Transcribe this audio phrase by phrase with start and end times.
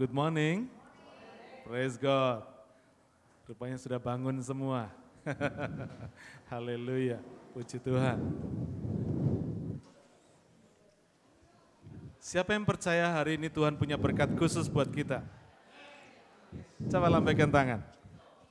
[0.00, 0.64] Good morning.
[1.60, 2.40] Praise God.
[3.44, 4.88] Rupanya sudah bangun semua.
[6.48, 7.20] Haleluya.
[7.52, 8.16] Puji Tuhan.
[12.16, 15.20] Siapa yang percaya hari ini Tuhan punya berkat khusus buat kita?
[16.88, 17.84] Coba lambaikan tangan.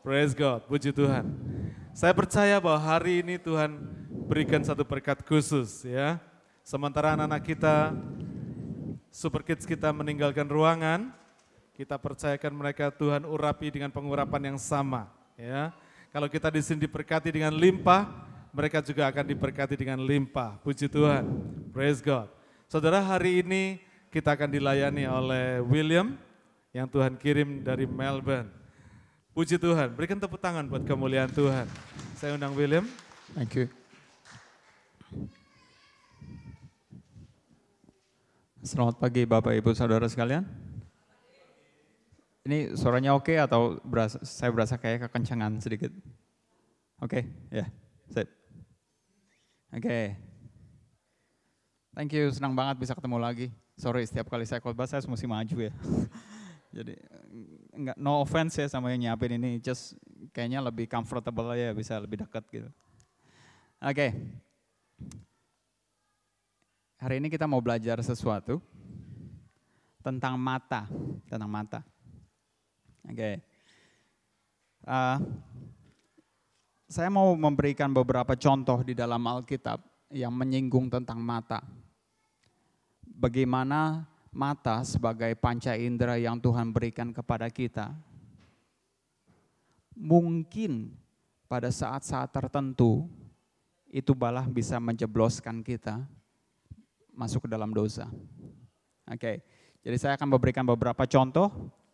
[0.05, 1.34] Praise God, puji Tuhan.
[1.97, 3.73] Saya percaya bahwa hari ini Tuhan
[4.29, 6.21] berikan satu berkat khusus ya.
[6.61, 7.97] Sementara anak-anak kita,
[9.09, 11.18] super kids kita meninggalkan ruangan,
[11.80, 15.07] kita percayakan mereka Tuhan urapi dengan pengurapan yang sama
[15.39, 15.71] ya.
[16.11, 18.04] Kalau kita di sini diberkati dengan limpah,
[18.51, 20.60] mereka juga akan diberkati dengan limpah.
[20.60, 21.23] Puji Tuhan.
[21.71, 22.28] Praise God.
[22.68, 23.79] Saudara, hari ini
[24.11, 26.20] kita akan dilayani oleh William
[26.75, 28.51] yang Tuhan kirim dari Melbourne.
[29.32, 29.96] Puji Tuhan.
[29.96, 31.64] Berikan tepuk tangan buat kemuliaan Tuhan.
[32.20, 32.84] Saya undang William.
[33.31, 33.66] Thank you.
[38.67, 40.69] Selamat pagi Bapak Ibu Saudara sekalian.
[42.49, 45.94] Ini suaranya oke atau berasa, saya berasa kayak kekencangan sedikit?
[46.97, 47.67] Oke, okay, ya, yeah,
[48.09, 48.25] set.
[49.69, 49.86] Oke.
[49.86, 50.06] Okay.
[51.94, 53.53] Thank you, senang banget bisa ketemu lagi.
[53.78, 55.73] Sorry, setiap kali saya khotbah saya mesti maju ya.
[56.81, 56.97] Jadi
[57.69, 59.94] enggak no offense ya sama yang nyiapin ini, just
[60.34, 62.69] kayaknya lebih comfortable ya bisa lebih dekat gitu.
[63.78, 63.94] Oke.
[63.94, 64.09] Okay.
[66.97, 68.58] Hari ini kita mau belajar sesuatu
[70.02, 70.89] tentang mata,
[71.30, 71.86] tentang mata.
[73.10, 73.18] Oke.
[73.18, 73.36] Okay.
[74.86, 75.18] Uh,
[76.90, 79.82] saya mau memberikan beberapa contoh di dalam Alkitab
[80.14, 81.62] yang menyinggung tentang mata.
[83.06, 87.94] Bagaimana mata sebagai panca indera yang Tuhan berikan kepada kita.
[89.98, 90.94] Mungkin
[91.50, 93.10] pada saat-saat tertentu
[93.90, 96.06] itu balah bisa menjebloskan kita
[97.12, 98.08] masuk ke dalam dosa.
[99.10, 99.42] Oke,
[99.82, 101.50] jadi saya akan memberikan beberapa contoh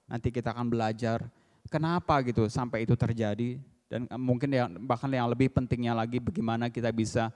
[0.05, 1.25] Nanti kita akan belajar
[1.69, 3.57] kenapa gitu sampai itu terjadi
[3.89, 7.29] dan mungkin yang bahkan yang lebih pentingnya lagi bagaimana kita bisa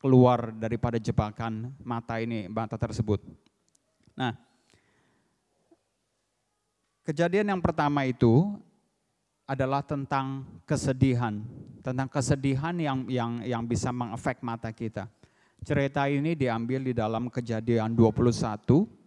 [0.00, 3.20] keluar daripada jebakan mata ini, mata tersebut.
[4.16, 4.32] Nah,
[7.04, 8.56] kejadian yang pertama itu
[9.44, 11.44] adalah tentang kesedihan,
[11.84, 15.04] tentang kesedihan yang yang yang bisa mengefek mata kita.
[15.60, 18.99] Cerita ini diambil di dalam Kejadian 21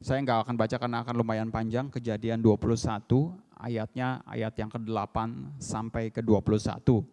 [0.00, 5.16] saya nggak akan baca karena akan lumayan panjang, kejadian 21, ayatnya ayat yang ke-8
[5.60, 7.04] sampai ke-21.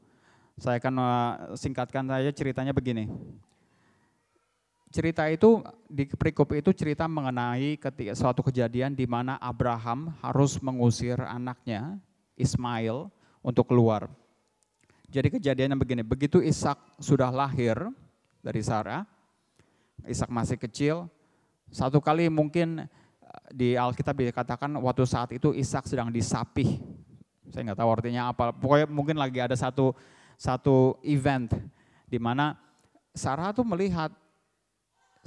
[0.56, 3.12] Saya akan eh, singkatkan saja ceritanya begini.
[4.88, 5.60] Cerita itu,
[5.92, 12.00] di perikop itu cerita mengenai ketika suatu kejadian di mana Abraham harus mengusir anaknya,
[12.40, 13.12] Ismail,
[13.44, 14.08] untuk keluar.
[15.12, 17.76] Jadi kejadiannya begini, begitu Ishak sudah lahir
[18.40, 19.04] dari Sarah,
[20.08, 21.12] Ishak masih kecil,
[21.72, 22.88] satu kali mungkin eh,
[23.52, 26.80] di Alkitab dikatakan waktu saat itu Ishak sedang disapih.
[27.52, 28.52] Saya nggak tahu artinya apa.
[28.52, 29.96] Pokoknya mungkin lagi ada satu
[30.38, 31.50] satu event
[32.06, 32.56] di mana
[33.18, 34.14] Sarah tuh melihat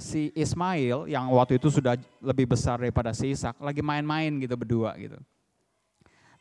[0.01, 1.93] si Ismail yang waktu itu sudah
[2.23, 5.19] lebih besar daripada si Ishak lagi main-main gitu berdua gitu.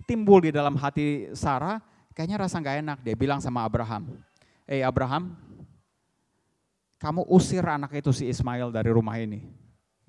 [0.08, 1.82] Timbul di dalam hati Sarah
[2.16, 2.98] kayaknya rasa nggak enak.
[3.04, 4.16] Dia bilang sama Abraham,
[4.64, 5.36] "Eh Abraham,
[6.96, 9.59] kamu usir anak itu si Ismail dari rumah ini."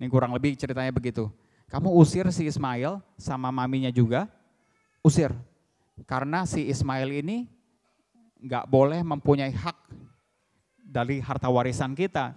[0.02, 1.30] Ini kurang lebih ceritanya begitu.
[1.70, 4.26] Kamu usir si Ismail sama maminya juga,
[5.06, 5.30] usir.
[6.10, 7.46] Karena si Ismail ini
[8.42, 9.78] nggak boleh mempunyai hak
[10.82, 12.34] dari harta warisan kita.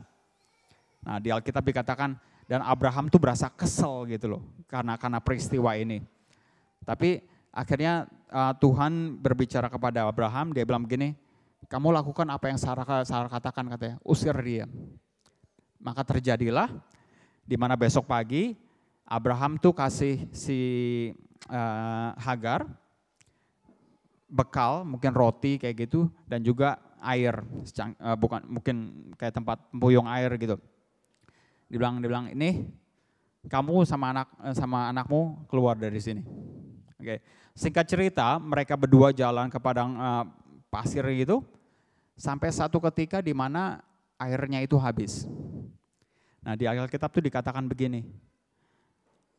[1.09, 6.05] Nah di Alkitab dikatakan, dan Abraham tuh berasa kesel gitu loh, karena karena peristiwa ini.
[6.85, 11.17] Tapi akhirnya uh, Tuhan berbicara kepada Abraham, dia bilang begini,
[11.65, 14.69] kamu lakukan apa yang Sarah, Sarah katakan katanya, usir dia.
[15.81, 16.69] Maka terjadilah
[17.45, 18.57] di mana besok pagi
[19.05, 20.59] Abraham tuh kasih si
[21.53, 22.65] uh, Hagar
[24.35, 27.45] bekal, mungkin roti kayak gitu dan juga air,
[28.01, 28.77] uh, bukan mungkin
[29.21, 30.57] kayak tempat puyung air gitu.
[31.69, 32.65] Dibilang dibilang ini
[33.45, 36.25] kamu sama anak eh, sama anakmu keluar dari sini.
[36.97, 37.21] Oke.
[37.55, 40.27] Singkat cerita, mereka berdua jalan ke padang uh,
[40.73, 41.47] pasir gitu
[42.19, 43.79] sampai satu ketika di mana
[44.19, 45.31] airnya itu habis.
[46.45, 48.05] Nah di Alkitab itu dikatakan begini,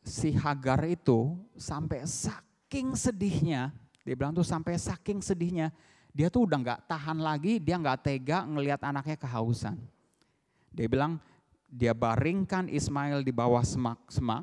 [0.02, 3.70] si Hagar itu sampai saking sedihnya,
[4.02, 5.70] dia bilang tuh sampai saking sedihnya,
[6.10, 9.78] dia tuh udah nggak tahan lagi, dia nggak tega ngelihat anaknya kehausan.
[10.74, 11.22] Dia bilang
[11.70, 14.42] dia baringkan Ismail di bawah semak-semak,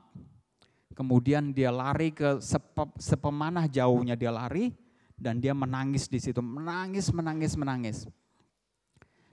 [0.95, 4.71] kemudian dia lari ke sepe, sepemanah jauhnya dia lari,
[5.19, 7.98] dan dia menangis di situ, menangis, menangis, menangis.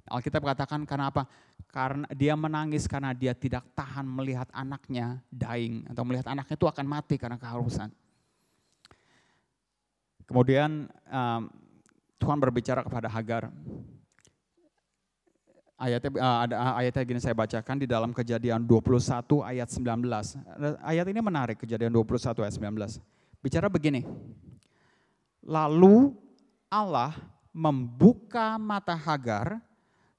[0.09, 1.29] Alkitab katakan karena apa?
[1.69, 6.87] Karena dia menangis karena dia tidak tahan melihat anaknya dying atau melihat anaknya itu akan
[6.89, 7.93] mati karena kehausan.
[10.31, 11.51] Kemudian um,
[12.23, 13.51] Tuhan berbicara kepada Hagar.
[15.81, 19.81] Ayatnya uh, ada ayatnya gini saya bacakan di dalam Kejadian 21 ayat 19.
[20.85, 23.01] Ayat ini menarik Kejadian 21 ayat 19.
[23.41, 24.05] Bicara begini.
[25.41, 26.13] Lalu
[26.69, 27.17] Allah
[27.51, 29.59] membuka mata Hagar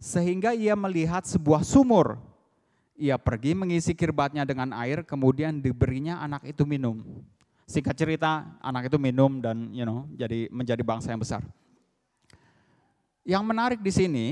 [0.01, 2.17] sehingga ia melihat sebuah sumur.
[2.97, 7.05] Ia pergi mengisi kirbatnya dengan air, kemudian diberinya anak itu minum.
[7.69, 11.45] Singkat cerita, anak itu minum dan you know jadi menjadi bangsa yang besar.
[13.21, 14.27] Yang menarik di sini,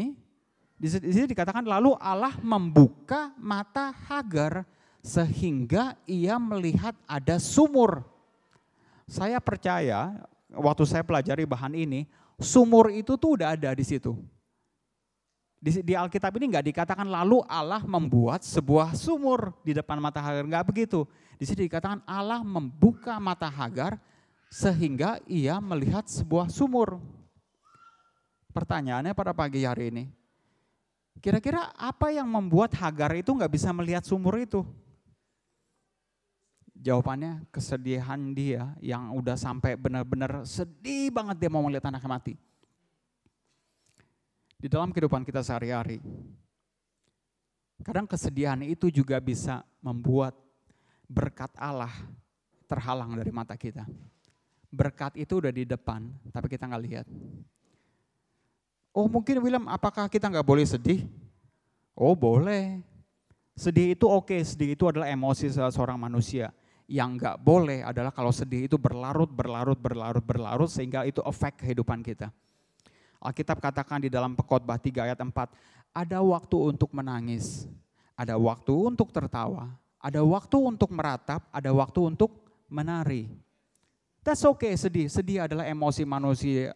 [0.75, 4.65] di sini dikatakan lalu Allah membuka mata Hagar
[5.05, 8.01] sehingga ia melihat ada sumur.
[9.09, 10.17] Saya percaya
[10.53, 12.05] waktu saya pelajari bahan ini,
[12.37, 14.17] sumur itu tuh udah ada di situ.
[15.59, 20.47] Di, di Alkitab ini nggak dikatakan lalu Allah membuat sebuah sumur di depan mata Hagar,
[20.47, 21.03] nggak begitu.
[21.35, 23.99] Di sini dikatakan Allah membuka mata Hagar
[24.47, 27.03] sehingga ia melihat sebuah sumur.
[28.55, 30.03] Pertanyaannya pada pagi hari ini,
[31.19, 34.63] kira-kira apa yang membuat Hagar itu nggak bisa melihat sumur itu?
[36.79, 42.33] Jawabannya kesedihan dia yang udah sampai benar-benar sedih banget dia mau melihat anaknya mati
[44.59, 46.03] di dalam kehidupan kita sehari-hari.
[47.79, 50.35] Kadang kesedihan itu juga bisa membuat
[51.07, 51.95] berkat Allah
[52.67, 53.87] terhalang dari mata kita.
[54.67, 57.07] Berkat itu udah di depan, tapi kita nggak lihat.
[58.91, 61.07] Oh mungkin William, apakah kita nggak boleh sedih?
[61.95, 62.83] Oh boleh.
[63.55, 64.43] Sedih itu oke, okay.
[64.43, 66.51] sedih itu adalah emosi seorang manusia.
[66.83, 72.03] Yang nggak boleh adalah kalau sedih itu berlarut, berlarut, berlarut, berlarut, sehingga itu efek kehidupan
[72.03, 72.27] kita.
[73.19, 75.31] Alkitab katakan di dalam pekotbah 3 ayat 4,
[75.91, 77.67] ada waktu untuk menangis,
[78.15, 82.31] ada waktu untuk tertawa, ada waktu untuk meratap, ada waktu untuk
[82.71, 83.27] menari.
[84.23, 85.11] That's okay, sedih.
[85.11, 86.71] Sedih adalah emosi manusia.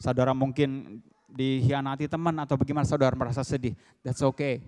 [0.00, 3.76] Saudara mungkin dihianati teman atau bagaimana saudara merasa sedih.
[4.00, 4.64] That's okay.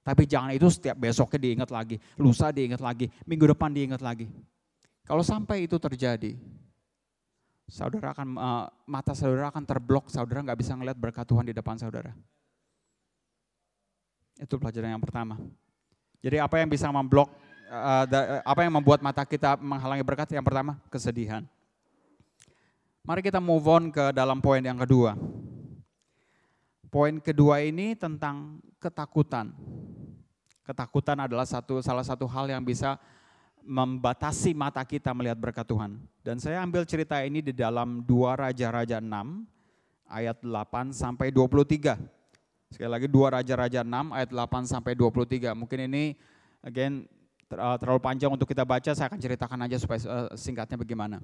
[0.00, 4.32] Tapi jangan itu setiap besoknya diingat lagi, lusa diingat lagi, minggu depan diingat lagi.
[5.04, 6.40] Kalau sampai itu terjadi,
[7.70, 11.78] saudara akan uh, mata saudara akan terblok, saudara nggak bisa ngeliat berkat Tuhan di depan
[11.78, 12.10] saudara.
[14.36, 15.38] Itu pelajaran yang pertama.
[16.20, 17.30] Jadi apa yang bisa memblok,
[17.70, 20.34] uh, da, apa yang membuat mata kita menghalangi berkat?
[20.34, 21.46] Yang pertama, kesedihan.
[23.06, 25.16] Mari kita move on ke dalam poin yang kedua.
[26.90, 29.54] Poin kedua ini tentang ketakutan.
[30.66, 32.98] Ketakutan adalah satu salah satu hal yang bisa
[33.64, 36.00] membatasi mata kita melihat berkat Tuhan.
[36.20, 39.08] Dan saya ambil cerita ini di dalam dua Raja-Raja 6
[40.10, 41.96] ayat 8 sampai 23.
[42.70, 45.54] Sekali lagi dua Raja-Raja 6 ayat 8 sampai 23.
[45.54, 46.14] Mungkin ini
[46.62, 47.08] again
[47.54, 51.18] uh, terlalu panjang untuk kita baca, saya akan ceritakan aja supaya uh, singkatnya bagaimana.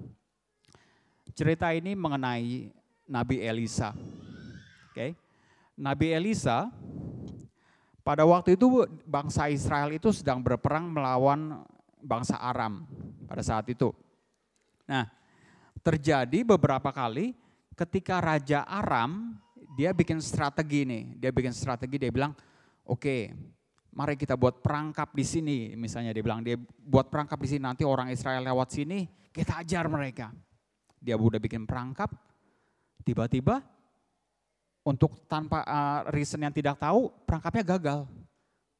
[1.37, 2.71] Cerita ini mengenai
[3.07, 3.93] Nabi Elisa.
[3.93, 4.95] Oke.
[4.95, 5.11] Okay.
[5.77, 6.73] Nabi Elisa
[8.01, 11.61] pada waktu itu bangsa Israel itu sedang berperang melawan
[12.07, 12.87] bangsa Aram
[13.27, 13.91] pada saat itu.
[14.87, 15.11] Nah,
[15.83, 17.35] terjadi beberapa kali
[17.75, 19.35] ketika Raja Aram
[19.77, 22.33] dia bikin strategi nih, dia bikin strategi dia bilang,
[22.87, 23.21] oke, okay,
[23.93, 27.83] mari kita buat perangkap di sini, misalnya dia bilang dia buat perangkap di sini nanti
[27.85, 29.05] orang Israel lewat sini
[29.35, 30.33] kita ajar mereka.
[30.97, 32.09] Dia udah bikin perangkap,
[33.05, 33.61] tiba-tiba
[34.81, 38.09] untuk tanpa uh, reason yang tidak tahu perangkapnya gagal.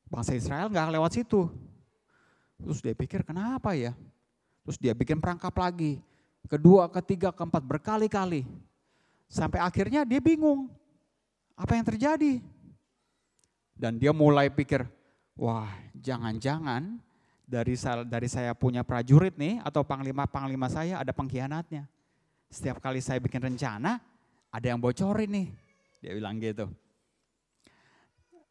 [0.07, 1.51] Bangsa Israel nggak lewat situ,
[2.61, 3.93] Terus dia pikir kenapa ya?
[4.65, 6.01] Terus dia bikin perangkap lagi.
[6.47, 8.47] Kedua, ketiga, keempat, berkali-kali.
[9.27, 10.71] Sampai akhirnya dia bingung.
[11.59, 12.39] Apa yang terjadi?
[13.77, 14.87] Dan dia mulai pikir,
[15.37, 16.97] wah jangan-jangan
[17.45, 17.77] dari
[18.09, 21.85] dari saya punya prajurit nih atau panglima-panglima saya ada pengkhianatnya.
[22.49, 24.01] Setiap kali saya bikin rencana,
[24.49, 25.49] ada yang bocorin nih.
[26.01, 26.71] Dia bilang gitu.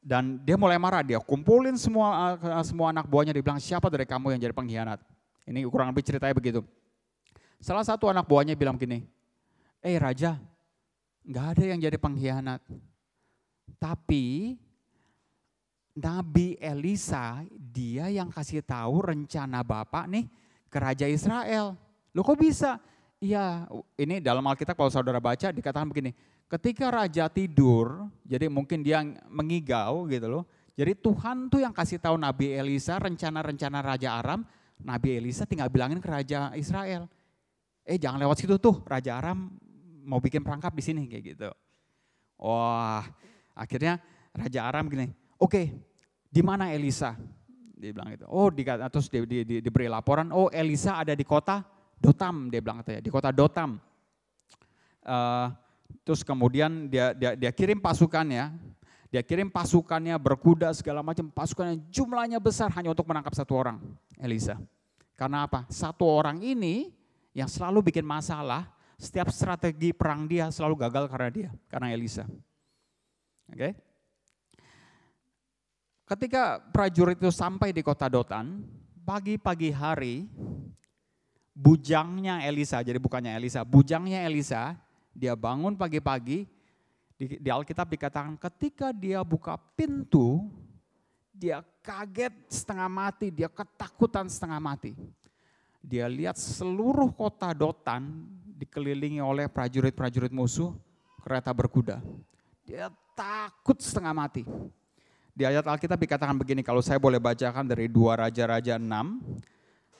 [0.05, 4.05] Dan dia mulai marah, dia kumpulin semua eh, semua anak buahnya, dia bilang siapa dari
[4.05, 5.01] kamu yang jadi pengkhianat.
[5.49, 6.61] Ini kurang lebih ceritanya begitu.
[7.57, 9.01] Salah satu anak buahnya bilang gini,
[9.81, 10.37] eh raja,
[11.25, 12.61] nggak ada yang jadi pengkhianat.
[13.81, 14.53] Tapi
[15.97, 20.29] Nabi Elisa, dia yang kasih tahu rencana Bapak nih
[20.69, 21.73] ke Raja Israel.
[22.13, 22.77] Lo kok bisa?
[23.17, 23.65] Iya,
[23.97, 26.13] ini dalam Alkitab kalau saudara baca dikatakan begini,
[26.49, 30.43] ketika raja tidur, jadi mungkin dia mengigau gitu loh.
[30.75, 34.43] Jadi Tuhan tuh yang kasih tahu Nabi Elisa rencana-rencana Raja Aram,
[34.83, 37.07] Nabi Elisa tinggal bilangin ke Raja Israel.
[37.87, 39.55] Eh jangan lewat situ tuh, Raja Aram
[40.03, 41.49] mau bikin perangkap di sini kayak gitu.
[42.35, 43.07] Wah,
[43.55, 44.03] Akhirnya
[44.35, 45.07] Raja Aram gini,
[45.39, 45.65] oke, okay,
[46.27, 47.15] di mana Elisa?
[47.79, 48.27] Dia bilang itu.
[48.27, 51.63] Oh, di, terus di, di, di, diberi laporan, oh Elisa ada di kota
[51.95, 53.79] Dotam, dia bilang katanya, di kota Dotam.
[55.07, 55.47] Uh,
[56.05, 58.53] terus kemudian dia, dia, dia kirim pasukannya,
[59.09, 63.77] dia kirim pasukannya berkuda segala macam, pasukannya jumlahnya besar hanya untuk menangkap satu orang,
[64.19, 64.59] Elisa.
[65.15, 65.63] Karena apa?
[65.71, 66.91] Satu orang ini
[67.31, 68.67] yang selalu bikin masalah,
[68.99, 72.27] setiap strategi perang dia selalu gagal karena dia, karena Elisa.
[73.47, 73.57] Oke?
[73.57, 73.71] Okay?
[76.05, 78.61] Ketika prajurit itu sampai di kota Dotan,
[79.01, 80.29] pagi-pagi hari,
[81.55, 84.77] bujangnya Elisa, jadi bukannya Elisa, bujangnya Elisa,
[85.15, 86.43] dia bangun pagi-pagi,
[87.15, 90.51] di, di Alkitab dikatakan ketika dia buka pintu,
[91.31, 94.91] dia kaget setengah mati, dia ketakutan setengah mati.
[95.79, 98.27] Dia lihat seluruh kota Dotan
[98.59, 100.75] dikelilingi oleh prajurit-prajurit musuh,
[101.23, 102.03] kereta berkuda.
[102.67, 104.43] Dia takut setengah mati.
[105.35, 108.87] Di ayat Alkitab dikatakan begini, kalau saya boleh bacakan dari dua Raja-Raja 6,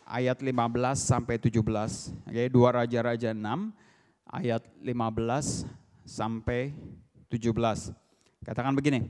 [0.07, 0.51] ayat 15
[0.95, 1.59] sampai 17.
[2.23, 3.84] Oke, dua Raja-Raja 6,
[4.29, 5.65] ayat 15
[6.05, 6.73] sampai
[7.29, 7.93] 17.
[8.45, 9.09] Katakan begini,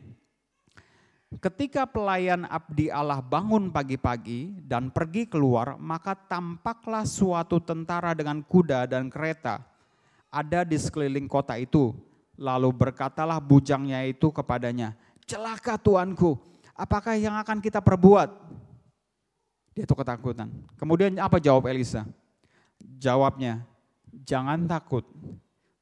[1.35, 8.87] Ketika pelayan abdi Allah bangun pagi-pagi dan pergi keluar, maka tampaklah suatu tentara dengan kuda
[8.87, 9.59] dan kereta
[10.31, 11.91] ada di sekeliling kota itu.
[12.35, 14.91] Lalu berkatalah bujangnya itu kepadanya,
[15.23, 16.35] celaka tuanku,
[16.75, 18.27] apakah yang akan kita perbuat?
[19.71, 20.51] Dia itu ketakutan.
[20.75, 22.03] Kemudian apa jawab Elisa?
[22.99, 23.63] Jawabnya,
[24.23, 25.03] jangan takut,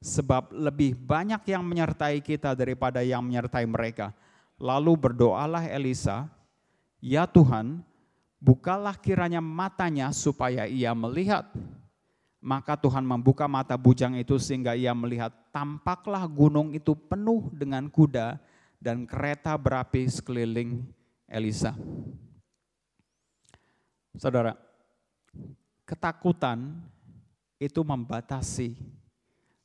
[0.02, 4.10] sebab lebih banyak yang menyertai kita daripada yang menyertai mereka.
[4.58, 6.26] Lalu berdoalah Elisa,
[6.98, 7.80] ya Tuhan,
[8.42, 11.48] bukalah kiranya matanya supaya ia melihat.
[12.44, 18.36] Maka Tuhan membuka mata bujang itu sehingga ia melihat tampaklah gunung itu penuh dengan kuda
[18.76, 20.84] dan kereta berapi sekeliling
[21.24, 21.72] Elisa.
[24.20, 24.52] Saudara,
[25.88, 26.84] ketakutan
[27.58, 28.74] itu membatasi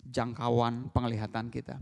[0.06, 1.78] jangkauan penglihatan kita.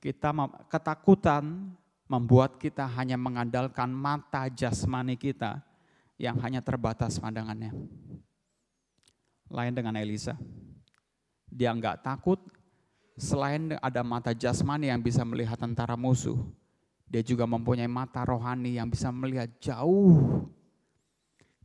[0.00, 0.34] Kita
[0.68, 1.72] ketakutan
[2.10, 5.62] membuat kita hanya mengandalkan mata jasmani kita
[6.20, 7.72] yang hanya terbatas pandangannya.
[9.48, 10.34] Lain dengan Elisa.
[11.46, 12.42] Dia enggak takut,
[13.14, 16.34] selain ada mata jasmani yang bisa melihat tentara musuh,
[17.06, 20.42] dia juga mempunyai mata rohani yang bisa melihat jauh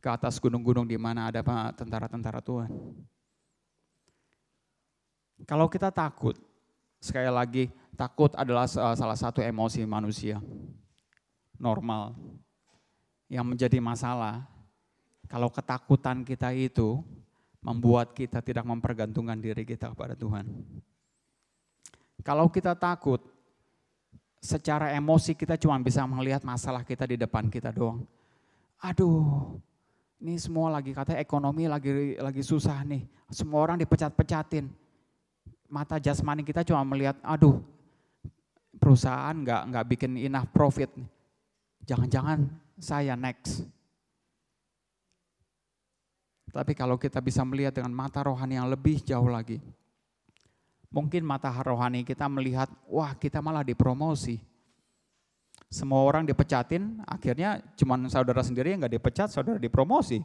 [0.00, 1.44] ke atas gunung-gunung di mana ada
[1.76, 2.72] tentara-tentara Tuhan.
[5.44, 6.36] Kalau kita takut,
[7.00, 10.40] sekali lagi takut adalah salah satu emosi manusia
[11.60, 12.16] normal
[13.28, 14.48] yang menjadi masalah.
[15.28, 17.04] Kalau ketakutan kita itu
[17.60, 20.48] membuat kita tidak mempergantungkan diri kita kepada Tuhan.
[22.24, 23.20] Kalau kita takut,
[24.40, 28.04] secara emosi kita cuma bisa melihat masalah kita di depan kita doang.
[28.80, 29.60] Aduh,
[30.20, 33.02] ini semua lagi kata ekonomi lagi lagi susah nih.
[33.32, 34.68] Semua orang dipecat-pecatin.
[35.70, 37.62] Mata jasmani kita cuma melihat, aduh,
[38.76, 40.90] perusahaan nggak nggak bikin enough profit.
[41.86, 43.64] Jangan-jangan saya next.
[46.50, 49.62] Tapi kalau kita bisa melihat dengan mata rohani yang lebih jauh lagi,
[50.90, 54.42] Mungkin mata rohani kita melihat, wah kita malah dipromosi.
[55.70, 60.18] Semua orang dipecatin, akhirnya cuma saudara sendiri yang nggak dipecat, saudara dipromosi.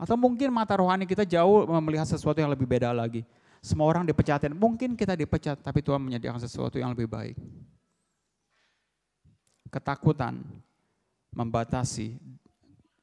[0.00, 3.20] Atau mungkin mata rohani kita jauh melihat sesuatu yang lebih beda lagi.
[3.60, 7.36] Semua orang dipecatin, mungkin kita dipecat, tapi Tuhan menyediakan sesuatu yang lebih baik.
[9.68, 10.40] Ketakutan
[11.36, 12.16] membatasi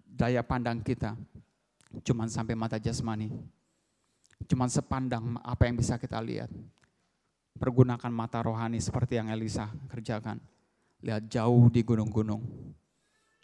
[0.10, 1.13] daya pandang kita,
[2.01, 3.30] cuma sampai mata jasmani.
[4.50, 6.50] Cuma sepandang apa yang bisa kita lihat.
[7.62, 10.42] Pergunakan mata rohani seperti yang Elisa kerjakan.
[11.01, 12.41] Lihat jauh di gunung-gunung.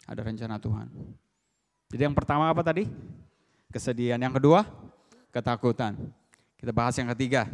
[0.06, 0.88] Ada rencana Tuhan.
[1.90, 2.86] Jadi yang pertama apa tadi?
[3.68, 4.16] Kesedihan.
[4.16, 4.64] Yang kedua,
[5.34, 5.98] ketakutan.
[6.56, 7.50] Kita bahas yang ketiga.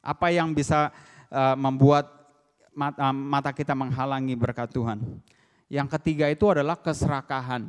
[0.00, 0.90] Apa yang bisa
[1.30, 2.08] uh, membuat
[2.74, 4.98] mata, uh, mata kita menghalangi berkat Tuhan?
[5.66, 7.66] Yang ketiga itu adalah keserakahan.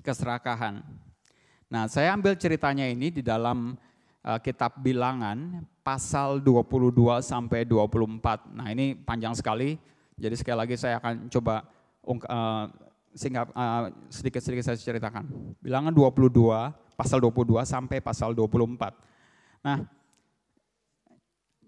[0.00, 0.84] Keserakahan.
[1.72, 3.72] Nah, saya ambil ceritanya ini di dalam
[4.24, 8.52] uh, kitab Bilangan pasal 22 sampai 24.
[8.52, 9.76] Nah, ini panjang sekali.
[10.22, 11.66] Jadi sekali lagi saya akan coba
[12.06, 12.70] uh,
[13.10, 15.26] sehingga uh, sedikit-sedikit saya ceritakan.
[15.58, 16.30] Bilangan 22
[16.94, 19.66] pasal 22 sampai pasal 24.
[19.66, 19.82] Nah,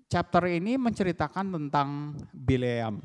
[0.07, 3.03] chapter ini menceritakan tentang Bileam.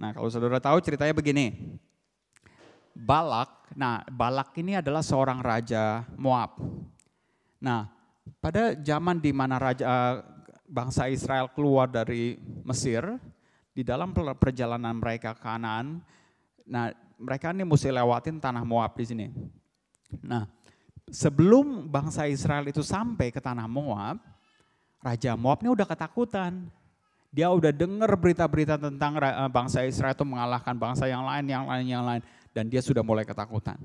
[0.00, 1.76] Nah, kalau saudara tahu ceritanya begini.
[2.96, 6.56] Balak, nah Balak ini adalah seorang raja Moab.
[7.60, 7.92] Nah,
[8.40, 10.14] pada zaman di mana raja uh,
[10.64, 13.04] bangsa Israel keluar dari Mesir,
[13.70, 16.02] di dalam perjalanan mereka ke Kanaan,
[16.66, 19.26] nah mereka ini mesti lewatin tanah Moab di sini.
[20.24, 20.48] Nah,
[21.12, 24.18] sebelum bangsa Israel itu sampai ke tanah Moab,
[25.00, 26.66] Raja Moab ini udah ketakutan.
[27.30, 31.86] Dia udah dengar berita-berita tentang eh, bangsa Israel itu mengalahkan bangsa yang lain, yang lain,
[31.86, 32.22] yang lain.
[32.50, 33.78] Dan dia sudah mulai ketakutan.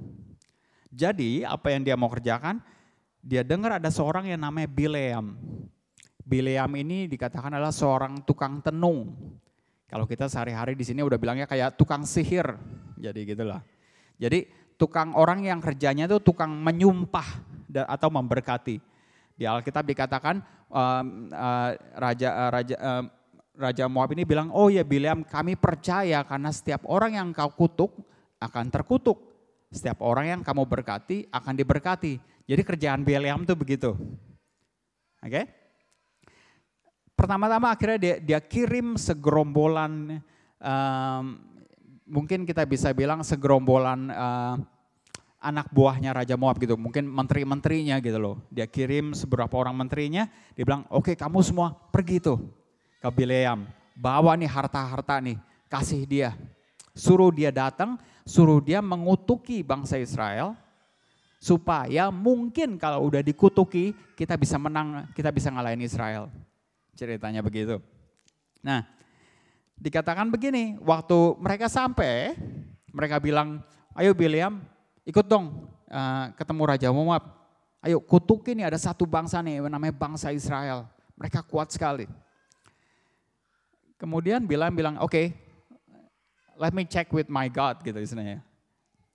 [0.89, 2.57] Jadi apa yang dia mau kerjakan?
[3.21, 5.37] Dia dengar ada seorang yang namanya Bileam.
[6.25, 9.13] Bileam ini dikatakan adalah seorang tukang tenung.
[9.85, 12.57] Kalau kita sehari-hari di sini udah bilangnya kayak tukang sihir.
[12.97, 13.61] Jadi gitulah.
[14.17, 17.27] Jadi tukang orang yang kerjanya itu tukang menyumpah
[17.85, 18.81] atau memberkati.
[19.35, 20.39] Di Alkitab dikatakan
[20.71, 23.03] um, uh, raja uh, raja uh,
[23.55, 27.91] raja Moab ini bilang, "Oh ya Bileam, kami percaya karena setiap orang yang kau kutuk
[28.39, 29.19] akan terkutuk.
[29.69, 33.91] Setiap orang yang kamu berkati akan diberkati." Jadi kerjaan Bileam itu begitu.
[35.19, 35.29] Oke?
[35.29, 35.45] Okay?
[37.15, 40.19] Pertama-tama akhirnya dia, dia kirim segerombolan,
[40.59, 41.23] um,
[42.03, 44.59] mungkin kita bisa bilang segerombolan uh,
[45.39, 48.35] anak buahnya Raja Moab gitu, mungkin menteri-menterinya gitu loh.
[48.51, 50.27] Dia kirim beberapa orang menterinya,
[50.59, 52.51] dia bilang, oke okay, kamu semua pergi tuh
[52.99, 53.63] ke Bileam,
[53.95, 55.39] bawa nih harta-harta nih,
[55.71, 56.29] kasih dia.
[56.91, 57.95] Suruh dia datang,
[58.27, 60.51] suruh dia mengutuki bangsa Israel,
[61.39, 66.27] supaya mungkin kalau udah dikutuki kita bisa menang, kita bisa ngalahin Israel.
[66.95, 67.83] Ceritanya begitu.
[68.63, 68.87] Nah,
[69.75, 72.33] dikatakan begini, waktu mereka sampai,
[72.89, 73.59] mereka bilang,
[73.93, 74.63] ayo Biliam,
[75.03, 77.23] ikut dong uh, ketemu Raja Moab.
[77.85, 80.89] Ayo kutuki nih ada satu bangsa nih namanya bangsa Israel.
[81.13, 82.09] Mereka kuat sekali.
[83.95, 85.25] Kemudian Bilam bilang, oke, okay,
[86.59, 88.43] let me check with my God gitu istilahnya.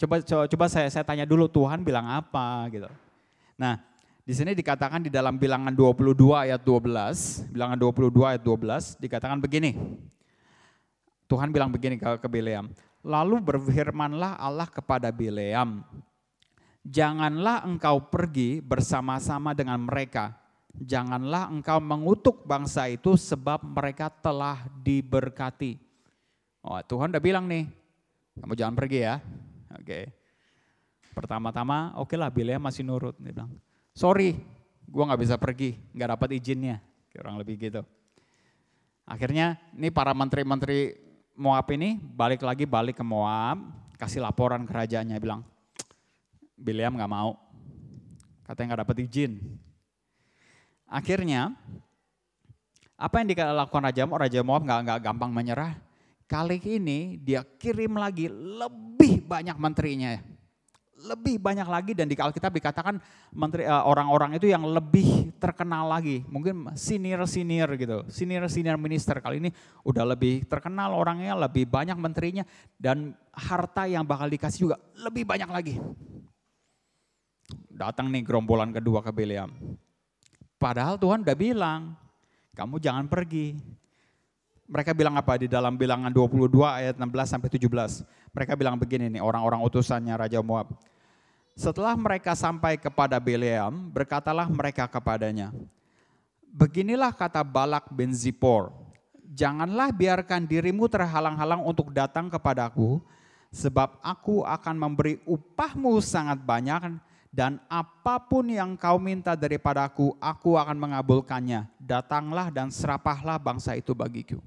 [0.01, 2.89] Coba coba, coba saya saya tanya dulu Tuhan bilang apa gitu.
[3.61, 3.77] Nah,
[4.31, 9.75] di sini dikatakan di dalam bilangan 22 ayat 12, bilangan 22 ayat 12 dikatakan begini.
[11.27, 12.71] Tuhan bilang begini ke, ke Bileam.
[13.03, 15.83] Lalu berfirmanlah Allah kepada Bileam,
[16.87, 20.39] janganlah engkau pergi bersama-sama dengan mereka.
[20.79, 25.75] Janganlah engkau mengutuk bangsa itu sebab mereka telah diberkati.
[26.63, 27.67] Oh, Tuhan udah bilang nih,
[28.39, 29.19] kamu jangan pergi ya.
[29.75, 29.83] Oke.
[29.83, 30.05] Okay.
[31.19, 33.19] Pertama-tama, oke okay lah Bileam masih nurut.
[33.19, 33.51] Dia bilang,
[33.95, 34.37] sorry,
[34.91, 36.83] gue nggak bisa pergi, nggak dapat izinnya,
[37.15, 37.83] kurang lebih gitu.
[39.07, 43.65] Akhirnya ini para menteri-menteri Moab ini balik lagi balik ke Moab,
[43.97, 45.41] kasih laporan kerajaannya bilang,
[46.53, 47.39] Bileam nggak mau,
[48.45, 49.33] katanya nggak dapat izin.
[50.85, 51.55] Akhirnya
[53.01, 54.21] apa yang dilakukan Raja Moab?
[54.21, 55.73] Raja Moab nggak nggak gampang menyerah.
[56.29, 60.15] Kali ini dia kirim lagi lebih banyak menterinya
[61.07, 63.01] lebih banyak lagi dan di Alkitab dikatakan
[63.33, 69.17] menteri eh, orang-orang itu yang lebih terkenal lagi, mungkin senior senior gitu, senior senior minister
[69.21, 69.51] kali ini
[69.87, 72.45] udah lebih terkenal orangnya, lebih banyak menterinya
[72.77, 75.75] dan harta yang bakal dikasih juga lebih banyak lagi.
[77.71, 79.51] Datang nih gerombolan kedua ke Bileam.
[80.61, 81.97] Padahal Tuhan udah bilang,
[82.53, 83.80] kamu jangan pergi.
[84.71, 88.07] Mereka bilang apa di dalam bilangan 22 ayat 16 sampai 17.
[88.31, 90.79] Mereka bilang begini nih orang-orang utusannya Raja Moab.
[91.59, 95.51] Setelah mereka sampai kepada Bileam, berkatalah mereka kepadanya,
[96.51, 98.71] Beginilah kata Balak bin Zippor,
[99.35, 103.03] janganlah biarkan dirimu terhalang-halang untuk datang kepadaku,
[103.51, 106.99] sebab aku akan memberi upahmu sangat banyak
[107.31, 111.71] dan apa pun yang kau minta daripadaku, aku akan mengabulkannya.
[111.79, 114.43] Datanglah dan serapahlah bangsa itu bagiku.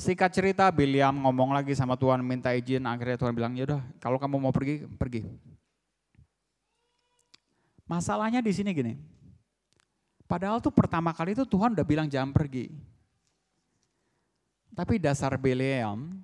[0.00, 2.88] Singkat cerita, Biliam ngomong lagi sama Tuhan, minta izin.
[2.88, 5.28] Akhirnya Tuhan bilang, yaudah kalau kamu mau pergi, pergi.
[7.84, 8.96] Masalahnya di sini gini,
[10.24, 12.72] padahal tuh pertama kali itu Tuhan udah bilang jangan pergi.
[14.72, 16.16] Tapi dasar Biliam,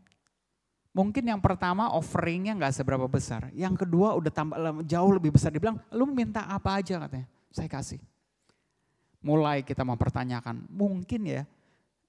[0.97, 3.53] mungkin yang pertama offeringnya nggak seberapa besar.
[3.53, 4.57] Yang kedua udah tambah
[4.89, 5.53] jauh lebih besar.
[5.53, 8.01] Dia bilang, lu minta apa aja katanya, saya kasih.
[9.21, 11.45] Mulai kita mempertanyakan, mungkin ya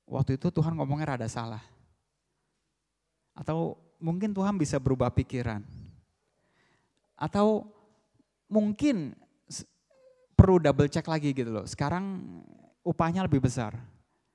[0.08, 1.62] waktu itu Tuhan ngomongnya rada salah.
[3.38, 5.62] Atau mungkin Tuhan bisa berubah pikiran.
[7.20, 7.67] Atau
[8.48, 9.13] mungkin
[10.34, 11.65] perlu double check lagi gitu loh.
[11.67, 12.24] Sekarang
[12.82, 13.76] upahnya lebih besar.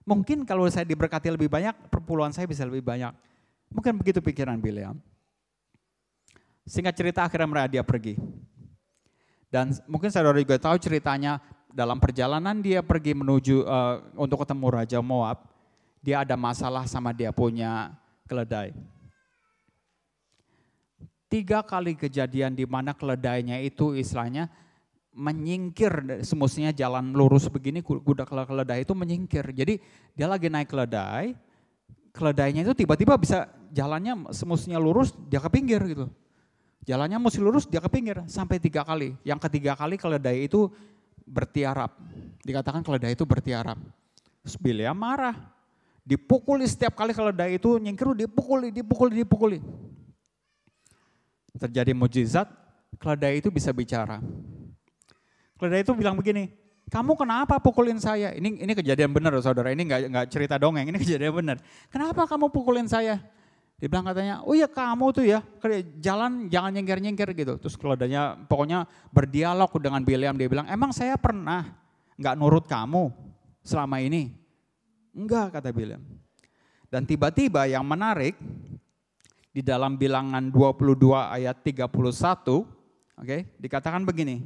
[0.03, 3.15] Mungkin kalau saya diberkati lebih banyak, perpuluhan saya bisa lebih banyak.
[3.73, 4.99] Mungkin begitu pikiran Bileam.
[6.67, 8.15] Singkat cerita akhirnya mereka dia pergi.
[9.47, 11.39] Dan mungkin saudara juga tahu ceritanya
[11.71, 15.52] dalam perjalanan dia pergi menuju uh, untuk ketemu Raja Moab
[16.03, 17.95] dia ada masalah sama dia punya
[18.27, 18.75] keledai.
[21.31, 24.53] Tiga kali kejadian di mana keledainya itu istilahnya
[25.17, 29.55] menyingkir semestinya jalan lurus begini kuda keledai itu menyingkir.
[29.55, 29.81] Jadi
[30.13, 31.33] dia lagi naik keledai,
[32.13, 36.07] keledainya itu tiba-tiba bisa jalannya semestinya lurus dia ke pinggir gitu.
[36.83, 39.15] Jalannya mesti lurus dia ke pinggir sampai tiga kali.
[39.23, 40.67] Yang ketiga kali keledai itu
[41.25, 41.95] bertiarap.
[42.43, 43.79] Dikatakan keledai itu bertiarap.
[44.43, 45.39] Terus Bileam marah.
[46.03, 49.59] Dipukuli setiap kali keledai itu nyingkir dipukuli, dipukuli, dipukuli.
[51.55, 52.51] Terjadi mujizat,
[52.99, 54.19] keledai itu bisa bicara.
[55.63, 56.51] Keledai itu bilang begini,
[56.91, 58.35] kamu kenapa pukulin saya?
[58.35, 61.57] Ini ini kejadian benar saudara, ini nggak nggak cerita dongeng, ini kejadian benar.
[61.87, 63.23] Kenapa kamu pukulin saya?
[63.79, 65.43] Dia bilang katanya, oh ya kamu tuh ya,
[65.99, 67.59] jalan jangan nyengker-nyengker gitu.
[67.63, 71.79] Terus keledainya pokoknya berdialog dengan Biliam, dia bilang, emang saya pernah
[72.19, 73.11] nggak nurut kamu
[73.63, 74.42] selama ini?
[75.13, 76.03] Enggak kata Biliam.
[76.89, 78.37] Dan tiba-tiba yang menarik,
[79.53, 82.65] di dalam bilangan 22 ayat 31, oke,
[83.21, 84.45] okay, dikatakan begini,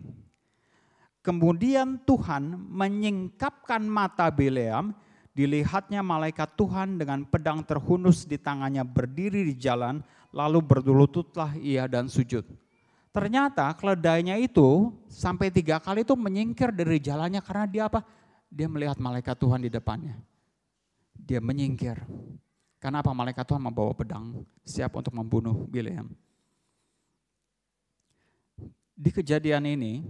[1.26, 4.94] Kemudian Tuhan menyingkapkan mata Bileam,
[5.34, 12.06] dilihatnya malaikat Tuhan dengan pedang terhunus di tangannya berdiri di jalan, lalu berlututlah ia dan
[12.06, 12.46] sujud.
[13.10, 18.06] Ternyata keledainya itu sampai tiga kali itu menyingkir dari jalannya karena dia apa?
[18.46, 20.14] Dia melihat malaikat Tuhan di depannya.
[21.20, 22.02] Dia menyingkir.
[22.76, 23.10] Karena apa?
[23.16, 26.12] Malaikat Tuhan membawa pedang siap untuk membunuh Bileam.
[28.96, 30.00] Di kejadian ini,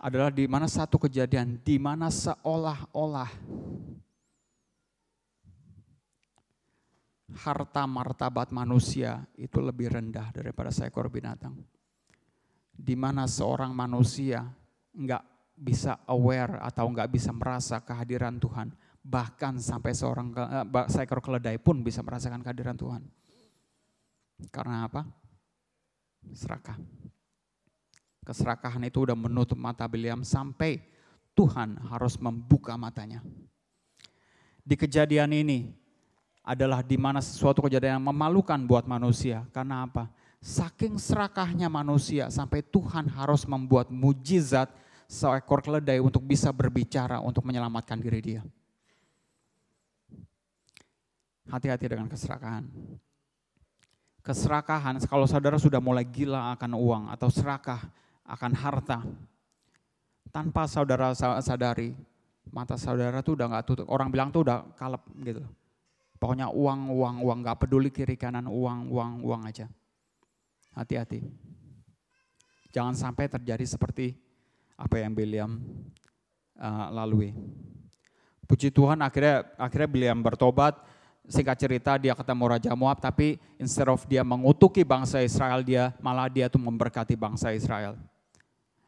[0.00, 3.28] adalah di mana satu kejadian di mana seolah-olah
[7.36, 11.52] harta martabat manusia itu lebih rendah daripada seekor binatang.
[12.72, 14.48] Di mana seorang manusia
[14.96, 15.20] nggak
[15.52, 21.80] bisa aware atau nggak bisa merasa kehadiran Tuhan, bahkan sampai seorang eh, seekor keledai pun
[21.80, 23.02] bisa merasakan kehadiran Tuhan.
[24.48, 25.04] Karena apa?
[26.32, 26.76] Serakah.
[28.24, 30.80] Keserakahan itu udah menutup mata Biliam sampai
[31.32, 33.24] Tuhan harus membuka matanya.
[34.60, 35.72] Di kejadian ini
[36.44, 39.44] adalah di mana sesuatu kejadian yang memalukan buat manusia.
[39.52, 40.08] Karena apa?
[40.40, 44.72] Saking serakahnya manusia sampai Tuhan harus membuat mujizat
[45.04, 48.40] seekor keledai untuk bisa berbicara untuk menyelamatkan diri dia.
[51.50, 52.64] Hati-hati dengan keserakahan.
[54.22, 57.82] Keserakahan, kalau saudara sudah mulai gila akan uang atau serakah,
[58.22, 59.02] akan harta.
[60.30, 61.10] Tanpa saudara
[61.42, 61.90] sadari,
[62.54, 63.86] mata saudara tuh udah nggak tutup.
[63.90, 65.42] Orang bilang tuh udah kalep gitu.
[66.20, 69.66] Pokoknya uang, uang, uang, nggak peduli kiri kanan, uang, uang, uang aja.
[70.76, 71.26] Hati-hati.
[72.70, 74.14] Jangan sampai terjadi seperti
[74.78, 75.58] apa yang William
[76.60, 77.34] uh, lalui.
[78.46, 80.78] Puji Tuhan akhirnya akhirnya William bertobat,
[81.30, 86.26] singkat cerita dia ketemu Raja Moab tapi instead of dia mengutuki bangsa Israel dia malah
[86.26, 87.94] dia tuh memberkati bangsa Israel.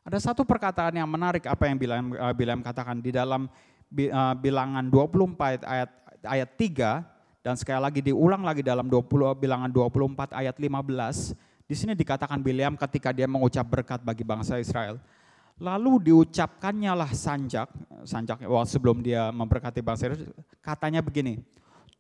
[0.03, 4.83] Ada satu perkataan yang menarik apa yang Bilam, uh, Bilam katakan di dalam uh, bilangan
[4.91, 5.91] 24 ayat
[6.27, 11.39] ayat 3 dan sekali lagi diulang lagi dalam 20 bilangan 24 ayat 15.
[11.71, 14.99] Di sini dikatakan Bileam ketika dia mengucap berkat bagi bangsa Israel.
[15.63, 17.71] Lalu diucapkannya lah sanjak,
[18.03, 21.39] sanjak well, sebelum dia memberkati bangsa Israel, katanya begini,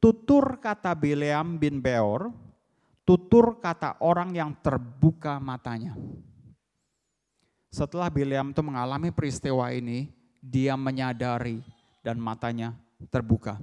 [0.02, 2.34] tutur kata Bileam bin Beor,
[3.06, 5.94] tutur kata orang yang terbuka matanya.
[7.70, 10.10] Setelah Bileam itu mengalami peristiwa ini,
[10.42, 11.62] dia menyadari
[12.02, 12.74] dan matanya
[13.14, 13.62] terbuka.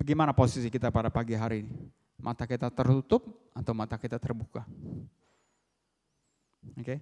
[0.00, 1.76] Bagaimana posisi kita pada pagi hari ini?
[2.16, 4.64] Mata kita tertutup atau mata kita terbuka?
[6.80, 6.96] Oke.
[6.96, 6.98] Okay.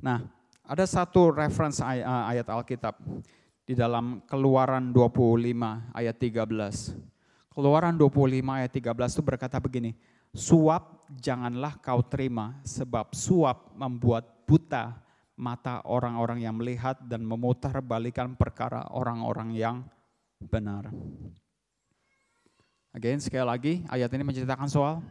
[0.00, 0.24] Nah,
[0.64, 2.96] ada satu reference eh, ayat Alkitab
[3.64, 7.52] di dalam Keluaran 25 ayat 13.
[7.52, 9.96] Keluaran 25 ayat 13 itu berkata begini,
[10.34, 14.98] Suap janganlah kau terima, sebab suap membuat buta
[15.34, 19.76] mata orang-orang yang melihat dan memutar balikan perkara orang-orang yang
[20.42, 20.90] benar.
[22.94, 25.02] Again, sekali lagi, ayat ini menceritakan soal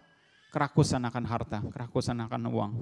[0.56, 2.74] kerakusan akan harta, kerakusan akan uang.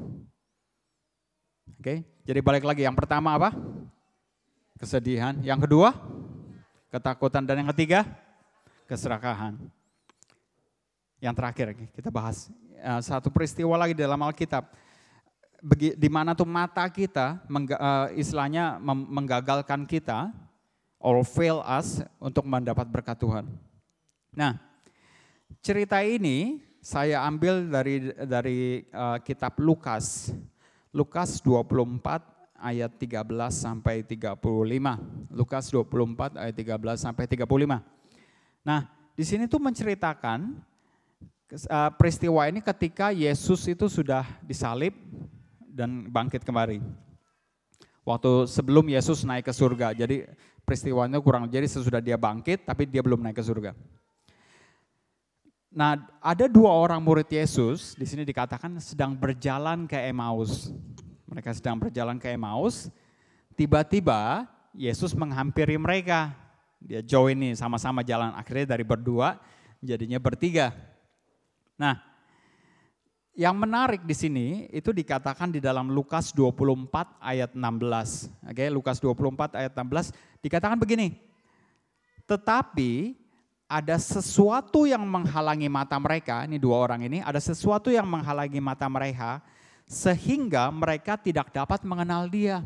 [1.78, 1.98] Oke, okay?
[2.22, 3.54] jadi balik lagi, yang pertama apa?
[4.82, 5.38] Kesedihan.
[5.46, 5.94] Yang kedua,
[6.90, 7.46] ketakutan.
[7.46, 8.02] Dan yang ketiga,
[8.90, 9.62] keserakahan.
[11.22, 12.50] Yang terakhir kita bahas
[12.82, 14.66] eh, satu peristiwa lagi dalam Alkitab.
[15.78, 20.34] Di mana tuh mata kita, eh, istilahnya menggagalkan kita,
[21.02, 23.46] or fail us untuk mendapat berkat Tuhan.
[24.34, 24.56] Nah,
[25.60, 28.60] cerita ini saya ambil dari dari
[28.94, 30.32] uh, kitab Lukas.
[30.94, 32.31] Lukas 24
[32.62, 34.38] ayat 13 sampai 35.
[35.34, 37.82] Lukas 24 ayat 13 sampai 35.
[38.62, 38.86] Nah,
[39.18, 40.62] di sini tuh menceritakan
[41.68, 44.94] uh, peristiwa ini ketika Yesus itu sudah disalib
[45.58, 46.80] dan bangkit kembali.
[48.06, 49.94] Waktu sebelum Yesus naik ke surga.
[49.94, 50.26] Jadi
[50.62, 53.74] peristiwanya kurang jadi sesudah dia bangkit tapi dia belum naik ke surga.
[55.72, 60.68] Nah, ada dua orang murid Yesus di sini dikatakan sedang berjalan ke Emmaus.
[61.32, 62.92] Mereka sedang berjalan ke Emmaus.
[63.56, 64.44] Tiba-tiba
[64.76, 66.36] Yesus menghampiri mereka.
[66.84, 68.36] Dia join nih sama-sama jalan.
[68.36, 69.40] Akhirnya dari berdua
[69.80, 70.76] jadinya bertiga.
[71.80, 71.96] Nah,
[73.32, 78.28] yang menarik di sini itu dikatakan di dalam Lukas 24 ayat 16.
[78.52, 80.12] Oke, Lukas 24 ayat 16
[80.44, 81.16] dikatakan begini.
[82.28, 83.16] Tetapi
[83.72, 88.84] ada sesuatu yang menghalangi mata mereka, ini dua orang ini, ada sesuatu yang menghalangi mata
[88.92, 89.40] mereka
[89.92, 92.64] sehingga mereka tidak dapat mengenal dia.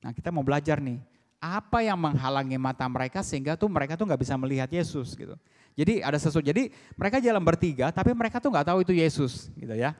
[0.00, 0.96] Nah kita mau belajar nih,
[1.36, 5.36] apa yang menghalangi mata mereka sehingga tuh mereka tuh nggak bisa melihat Yesus gitu.
[5.76, 9.76] Jadi ada sesuatu, jadi mereka jalan bertiga tapi mereka tuh nggak tahu itu Yesus gitu
[9.76, 9.92] ya.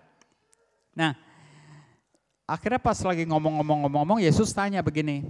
[0.96, 1.12] Nah
[2.48, 5.28] akhirnya pas lagi ngomong-ngomong-ngomong Yesus tanya begini,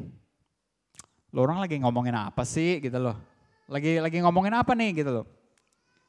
[1.35, 3.19] lo orang lagi ngomongin apa sih gitu loh.
[3.67, 5.27] Lagi lagi ngomongin apa nih gitu loh.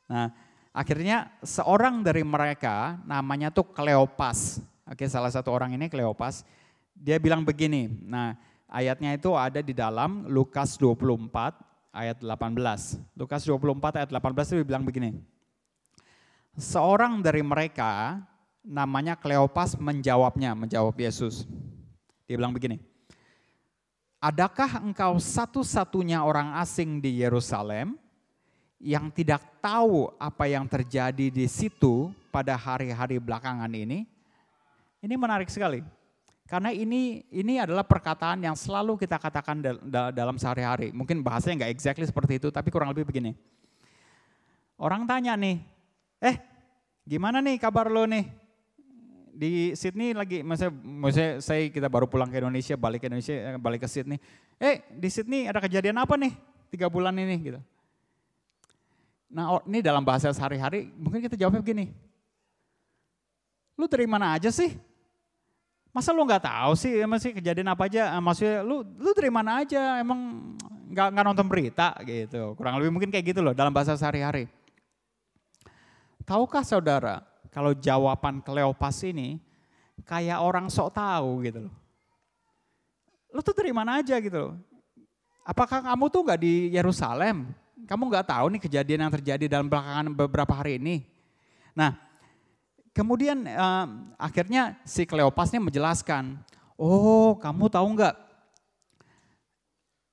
[0.06, 0.30] Nah,
[0.72, 4.62] akhirnya seorang dari mereka namanya tuh Kleopas.
[4.88, 6.48] Oke, salah satu orang ini Kleopas.
[6.96, 7.92] Dia bilang begini.
[8.08, 8.40] Nah,
[8.72, 11.60] ayatnya itu ada di dalam Lukas 24
[11.92, 12.96] ayat 18.
[13.20, 15.20] Lukas 24 ayat 18 itu bilang begini.
[16.56, 18.24] Seorang dari mereka
[18.64, 21.44] namanya Kleopas menjawabnya, menjawab Yesus.
[22.24, 22.80] Dia bilang begini,
[24.18, 28.02] Adakah engkau satu-satunya orang asing di Yerusalem
[28.82, 34.10] yang tidak tahu apa yang terjadi di situ pada hari-hari belakangan ini?
[35.02, 35.84] Ini menarik sekali.
[36.48, 39.60] Karena ini ini adalah perkataan yang selalu kita katakan
[40.16, 40.96] dalam sehari-hari.
[40.96, 43.36] Mungkin bahasanya nggak exactly seperti itu, tapi kurang lebih begini.
[44.80, 45.60] Orang tanya nih,
[46.24, 46.40] eh
[47.04, 48.48] gimana nih kabar lo nih?
[49.38, 53.58] di Sydney lagi, maksudnya, maksudnya saya kita baru pulang ke Indonesia, balik ke Indonesia, eh,
[53.62, 54.18] balik ke Sydney.
[54.58, 56.34] Eh di Sydney ada kejadian apa nih
[56.74, 57.62] tiga bulan ini gitu.
[59.30, 61.94] Nah ini dalam bahasa sehari-hari mungkin kita jawabnya begini.
[63.78, 64.74] Lu dari mana aja sih?
[65.98, 68.14] Masa lu nggak tahu sih masih kejadian apa aja?
[68.14, 69.98] Ah, maksudnya lu lu dari mana aja?
[69.98, 70.54] Emang
[70.94, 72.54] nggak nggak nonton berita gitu.
[72.54, 74.46] Kurang lebih mungkin kayak gitu loh dalam bahasa sehari-hari.
[76.22, 79.42] Tahukah saudara kalau jawaban Kleopas ini
[80.06, 81.74] kayak orang sok tahu gitu loh.
[83.34, 84.54] Lu tuh dari mana aja gitu loh.
[85.42, 87.50] Apakah kamu tuh nggak di Yerusalem?
[87.90, 91.10] Kamu nggak tahu nih kejadian yang terjadi dalam belakangan beberapa hari ini.
[91.74, 91.98] Nah,
[92.98, 93.86] kemudian eh,
[94.18, 96.42] akhirnya si Kleopas ini menjelaskan,
[96.74, 98.16] oh kamu tahu nggak?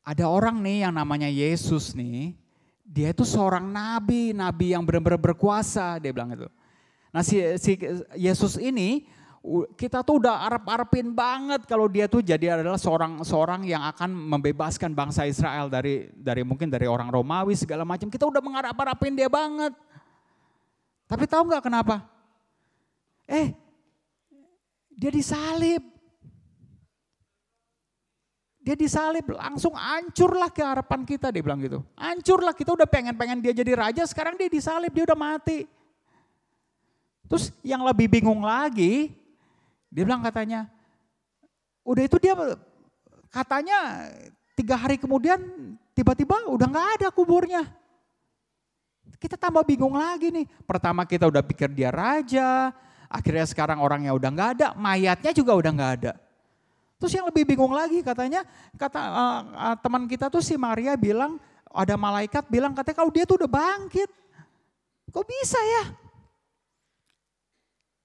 [0.04, 2.36] Ada orang nih yang namanya Yesus nih,
[2.84, 6.44] dia itu seorang nabi, nabi yang benar-benar berkuasa, dia bilang itu.
[7.08, 7.80] Nah si, si
[8.12, 9.08] Yesus ini
[9.76, 14.96] kita tuh udah arep-arepin banget kalau dia tuh jadi adalah seorang seorang yang akan membebaskan
[14.96, 18.12] bangsa Israel dari dari mungkin dari orang Romawi segala macam.
[18.12, 19.72] Kita udah mengharap-harapin dia banget.
[21.08, 22.13] Tapi tahu nggak kenapa?
[23.24, 23.56] Eh,
[24.92, 25.82] dia disalib.
[28.64, 31.84] Dia disalib, langsung hancurlah keharapan kita, dia bilang gitu.
[32.00, 35.68] Hancurlah, kita udah pengen-pengen dia jadi raja, sekarang dia disalib, dia udah mati.
[37.28, 39.12] Terus yang lebih bingung lagi,
[39.92, 40.64] dia bilang katanya,
[41.84, 42.32] udah itu dia
[43.28, 44.08] katanya
[44.56, 45.44] tiga hari kemudian
[45.92, 47.68] tiba-tiba udah nggak ada kuburnya.
[49.20, 50.48] Kita tambah bingung lagi nih.
[50.64, 52.72] Pertama kita udah pikir dia raja,
[53.14, 56.12] akhirnya sekarang orangnya udah nggak ada, mayatnya juga udah nggak ada.
[56.98, 58.42] Terus yang lebih bingung lagi katanya,
[58.74, 61.38] kata uh, uh, teman kita tuh si Maria bilang,
[61.70, 64.10] ada malaikat bilang katanya kalau dia tuh udah bangkit.
[65.14, 65.84] Kok bisa ya?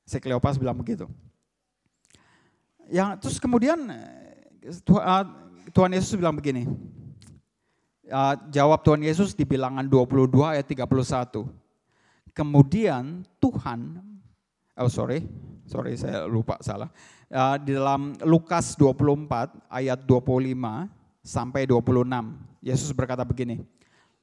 [0.05, 1.09] Si Kleopas bilang begitu.
[2.89, 4.73] Yang terus kemudian eh,
[5.69, 6.65] Tuhan Yesus bilang begini.
[8.09, 11.45] Eh, jawab Tuhan Yesus di bilangan 22 ayat 31.
[12.33, 14.01] Kemudian Tuhan,
[14.79, 15.27] oh sorry,
[15.67, 16.89] sorry saya lupa salah.
[17.61, 20.89] Di dalam Lukas 24 ayat 25
[21.21, 23.61] sampai 26, Yesus berkata begini.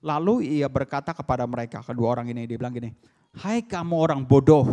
[0.03, 2.91] Lalu ia berkata kepada mereka, kedua orang ini, dia bilang gini,
[3.37, 4.65] Hai kamu orang bodoh,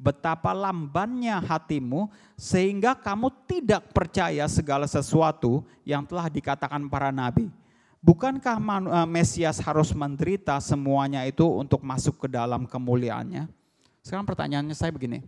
[0.00, 7.52] betapa lambannya hatimu sehingga kamu tidak percaya segala sesuatu yang telah dikatakan para nabi.
[8.00, 13.59] Bukankah eh, Mesias harus menderita semuanya itu untuk masuk ke dalam kemuliaannya?
[14.00, 15.20] Sekarang pertanyaannya saya begini.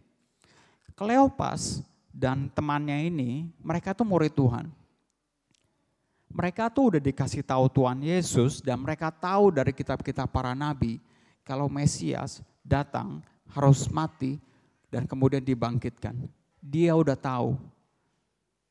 [0.96, 1.80] Kleopas
[2.12, 4.68] dan temannya ini, mereka tuh murid Tuhan.
[6.32, 10.96] Mereka tuh udah dikasih tahu Tuhan Yesus dan mereka tahu dari kitab-kitab para nabi
[11.44, 13.20] kalau Mesias datang
[13.52, 14.40] harus mati
[14.88, 16.16] dan kemudian dibangkitkan.
[16.56, 17.56] Dia udah tahu.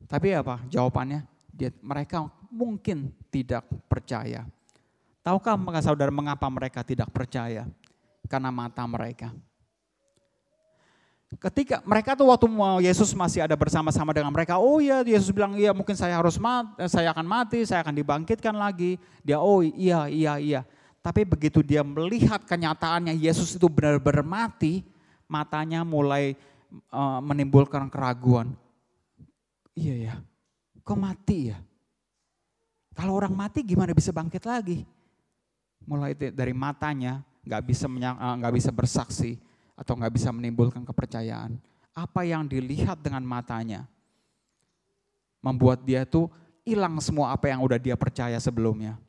[0.09, 1.21] Tapi apa jawabannya?
[1.53, 4.41] Dia, mereka mungkin tidak percaya.
[5.21, 5.53] Tahukah
[5.85, 7.69] saudara mengapa mereka tidak percaya?
[8.25, 9.29] Karena mata mereka.
[11.39, 12.51] Ketika mereka tuh waktu
[12.83, 16.75] Yesus masih ada bersama-sama dengan mereka, oh iya Yesus bilang iya mungkin saya harus mati,
[16.83, 18.99] eh, saya akan mati, saya akan dibangkitkan lagi.
[19.23, 20.61] Dia oh iya iya iya.
[20.99, 24.83] Tapi begitu dia melihat kenyataannya Yesus itu benar-benar mati,
[25.23, 26.35] matanya mulai
[26.91, 28.51] uh, menimbulkan keraguan.
[29.71, 30.13] Iya ya,
[30.83, 31.57] kok mati ya?
[32.91, 34.83] Kalau orang mati gimana bisa bangkit lagi?
[35.87, 39.39] Mulai dari matanya nggak bisa eh, nggak bisa bersaksi
[39.81, 41.57] atau nggak bisa menimbulkan kepercayaan.
[41.97, 43.89] Apa yang dilihat dengan matanya
[45.41, 46.29] membuat dia tuh
[46.61, 49.01] hilang semua apa yang udah dia percaya sebelumnya.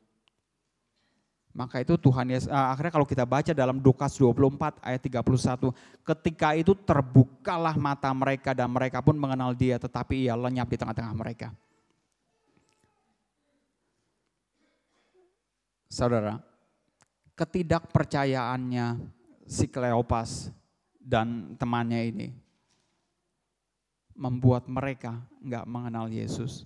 [1.53, 5.69] Maka itu Tuhan Yesus, uh, akhirnya kalau kita baca dalam Lukas 24 ayat 31,
[6.01, 11.13] ketika itu terbukalah mata mereka dan mereka pun mengenal dia tetapi ia lenyap di tengah-tengah
[11.13, 11.53] mereka.
[15.93, 16.41] Saudara,
[17.37, 18.97] ketidakpercayaannya
[19.45, 20.49] si Kleopas
[21.03, 22.27] dan temannya ini
[24.15, 26.63] membuat mereka nggak mengenal Yesus.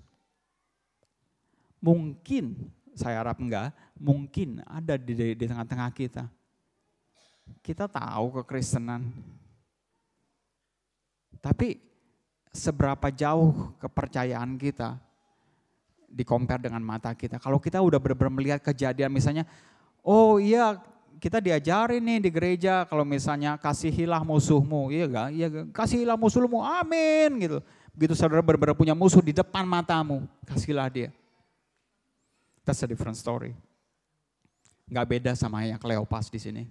[1.82, 6.30] Mungkin, saya harap enggak, mungkin ada di, di, tengah-tengah kita.
[7.64, 9.08] Kita tahu kekristenan,
[11.40, 11.80] tapi
[12.52, 15.00] seberapa jauh kepercayaan kita
[16.08, 17.40] di compare dengan mata kita.
[17.40, 19.48] Kalau kita udah benar-benar melihat kejadian misalnya,
[20.04, 20.76] oh iya
[21.18, 25.28] kita diajarin nih di gereja kalau misalnya kasihilah musuhmu, iya gak?
[25.34, 25.48] Iya?
[25.74, 27.58] Kasihilah musuhmu, amin gitu.
[27.98, 31.10] Begitu saudara benar-benar punya musuh di depan matamu, kasihlah dia.
[32.62, 33.58] That's a different story.
[34.88, 36.64] Gak beda sama yang Kleopas di sini.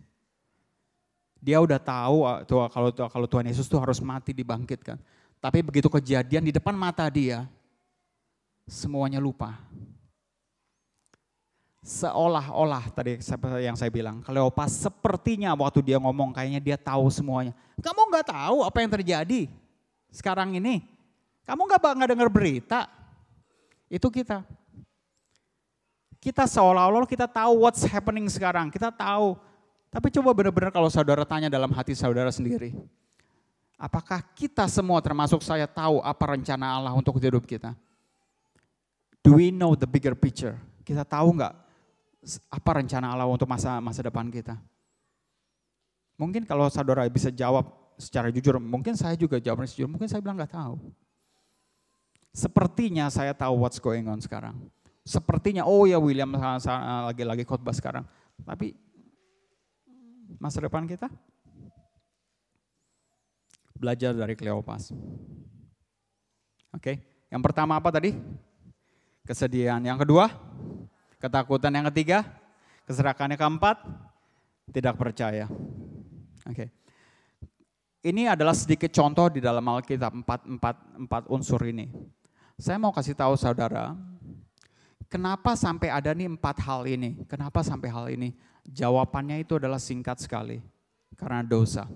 [1.42, 4.96] Dia udah tahu ah, tuh kalau kalau Tuhan Yesus tuh harus mati dibangkitkan.
[5.36, 7.44] Tapi begitu kejadian di depan mata dia,
[8.64, 9.54] semuanya lupa
[11.86, 13.22] seolah-olah tadi
[13.62, 17.54] yang saya bilang, Kleopas sepertinya waktu dia ngomong kayaknya dia tahu semuanya.
[17.78, 19.40] Kamu nggak tahu apa yang terjadi
[20.10, 20.82] sekarang ini?
[21.46, 22.90] Kamu nggak nggak dengar berita?
[23.86, 24.42] Itu kita.
[26.18, 28.66] Kita seolah-olah kita tahu what's happening sekarang.
[28.66, 29.38] Kita tahu.
[29.86, 32.74] Tapi coba benar-benar kalau saudara tanya dalam hati saudara sendiri.
[33.78, 37.78] Apakah kita semua termasuk saya tahu apa rencana Allah untuk hidup kita?
[39.22, 40.58] Do we know the bigger picture?
[40.82, 41.65] Kita tahu nggak
[42.50, 44.58] apa rencana Allah untuk masa masa depan kita?
[46.16, 50.36] Mungkin kalau saudara bisa jawab secara jujur, mungkin saya juga jawab jujur, mungkin saya bilang
[50.40, 50.80] nggak tahu.
[52.36, 54.56] Sepertinya saya tahu what's going on sekarang.
[55.06, 56.28] Sepertinya, oh ya William
[57.08, 58.04] lagi-lagi khotbah sekarang.
[58.42, 58.74] Tapi
[60.36, 61.08] masa depan kita?
[63.76, 64.92] Belajar dari Kleopas.
[66.74, 67.00] Oke,
[67.32, 68.12] yang pertama apa tadi?
[69.24, 69.80] Kesedihan.
[69.80, 70.28] Yang kedua?
[71.26, 72.22] Ketakutan yang ketiga,
[72.86, 73.82] keserakannya keempat,
[74.70, 75.50] tidak percaya.
[76.46, 76.54] Oke.
[76.54, 76.68] Okay.
[78.06, 81.90] Ini adalah sedikit contoh di dalam Alkitab empat, empat, empat unsur ini.
[82.54, 83.98] Saya mau kasih tahu saudara,
[85.10, 87.18] kenapa sampai ada nih empat hal ini?
[87.26, 88.30] Kenapa sampai hal ini?
[88.62, 90.62] Jawabannya itu adalah singkat sekali,
[91.18, 91.90] karena dosa.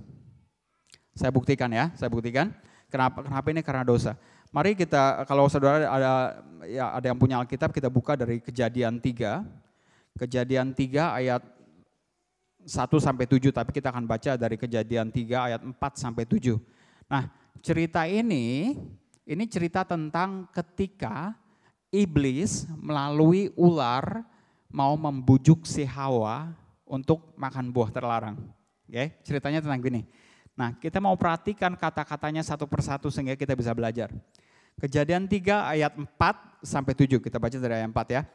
[1.14, 2.50] Saya buktikan ya, saya buktikan.
[2.90, 3.22] Kenapa?
[3.22, 4.18] Kenapa ini karena dosa?
[4.50, 9.46] Mari kita kalau saudara ada ya ada yang punya Alkitab kita buka dari Kejadian 3.
[10.18, 11.42] Kejadian 3 ayat
[12.66, 16.58] 1 sampai 7 tapi kita akan baca dari Kejadian 3 ayat 4 sampai 7.
[17.06, 17.30] Nah,
[17.62, 18.74] cerita ini
[19.22, 21.38] ini cerita tentang ketika
[21.94, 24.26] iblis melalui ular
[24.66, 26.50] mau membujuk si Hawa
[26.82, 28.34] untuk makan buah terlarang.
[28.90, 30.02] Oke, ceritanya tentang gini.
[30.60, 34.12] Nah, kita mau perhatikan kata-katanya satu persatu sehingga kita bisa belajar.
[34.76, 38.28] Kejadian 3 ayat 4 sampai 7, kita baca dari ayat 4 ya.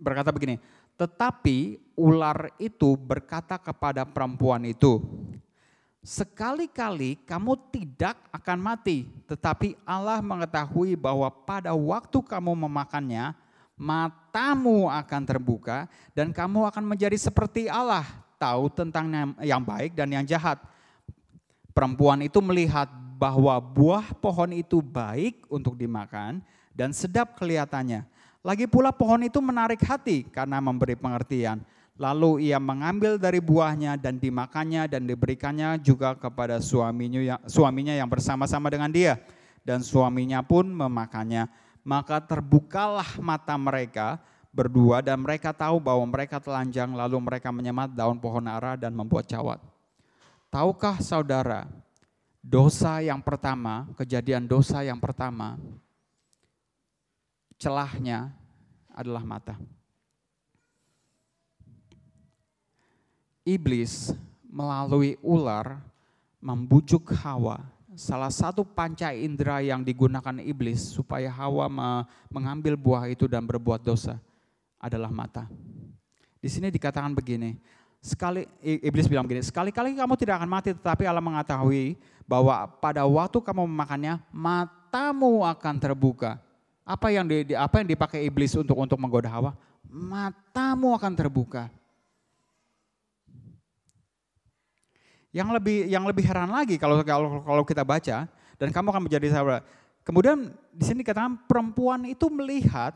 [0.00, 0.56] Berkata begini,
[0.96, 5.04] tetapi ular itu berkata kepada perempuan itu,
[6.00, 13.36] sekali-kali kamu tidak akan mati, tetapi Allah mengetahui bahwa pada waktu kamu memakannya,
[13.76, 19.08] matamu akan terbuka dan kamu akan menjadi seperti Allah, tahu tentang
[19.40, 20.60] yang baik dan yang jahat.
[21.72, 22.86] Perempuan itu melihat
[23.16, 26.44] bahwa buah pohon itu baik untuk dimakan
[26.76, 28.04] dan sedap kelihatannya.
[28.44, 31.64] Lagi pula pohon itu menarik hati karena memberi pengertian.
[31.96, 38.10] Lalu ia mengambil dari buahnya dan dimakannya dan diberikannya juga kepada suaminya yang, suaminya yang
[38.10, 39.16] bersama-sama dengan dia.
[39.64, 41.48] Dan suaminya pun memakannya.
[41.80, 44.20] Maka terbukalah mata mereka
[44.54, 49.26] berdua dan mereka tahu bahwa mereka telanjang lalu mereka menyemat daun pohon ara dan membuat
[49.26, 49.58] cawat.
[50.54, 51.66] tahukah saudara,
[52.38, 55.58] dosa yang pertama, kejadian dosa yang pertama,
[57.58, 58.30] celahnya
[58.94, 59.58] adalah mata.
[63.42, 64.14] Iblis
[64.46, 65.82] melalui ular
[66.38, 67.66] membujuk Hawa.
[67.98, 71.66] Salah satu panca indera yang digunakan iblis supaya Hawa
[72.30, 74.22] mengambil buah itu dan berbuat dosa
[74.84, 75.48] adalah mata.
[76.44, 77.56] Di sini dikatakan begini,
[78.04, 81.96] sekali iblis bilang begini, sekali-kali kamu tidak akan mati tetapi Allah mengetahui
[82.28, 86.36] bahwa pada waktu kamu memakannya matamu akan terbuka.
[86.84, 89.56] Apa yang di, apa yang dipakai iblis untuk untuk menggoda Hawa?
[89.88, 91.72] Matamu akan terbuka.
[95.32, 98.28] Yang lebih yang lebih heran lagi kalau kalau kalau kita baca
[98.60, 99.64] dan kamu akan menjadi sahabat.
[100.04, 102.92] Kemudian di sini dikatakan perempuan itu melihat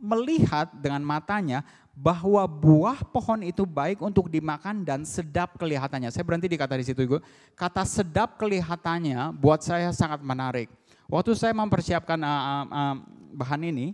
[0.00, 1.60] melihat dengan matanya
[1.92, 6.08] bahwa buah pohon itu baik untuk dimakan dan sedap kelihatannya.
[6.08, 7.20] Saya berhenti di kata di situ, Ibu.
[7.52, 10.72] Kata sedap kelihatannya buat saya sangat menarik.
[11.06, 12.96] Waktu saya mempersiapkan uh, uh,
[13.36, 13.92] bahan ini,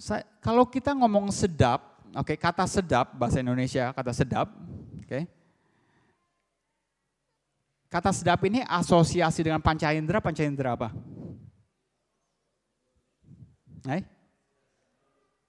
[0.00, 5.04] saya, kalau kita ngomong sedap, oke okay, kata sedap bahasa Indonesia kata sedap, oke.
[5.04, 5.22] Okay,
[7.86, 10.90] Kata sedap ini asosiasi dengan panca indera, panca indera apa?
[13.86, 14.02] Hai?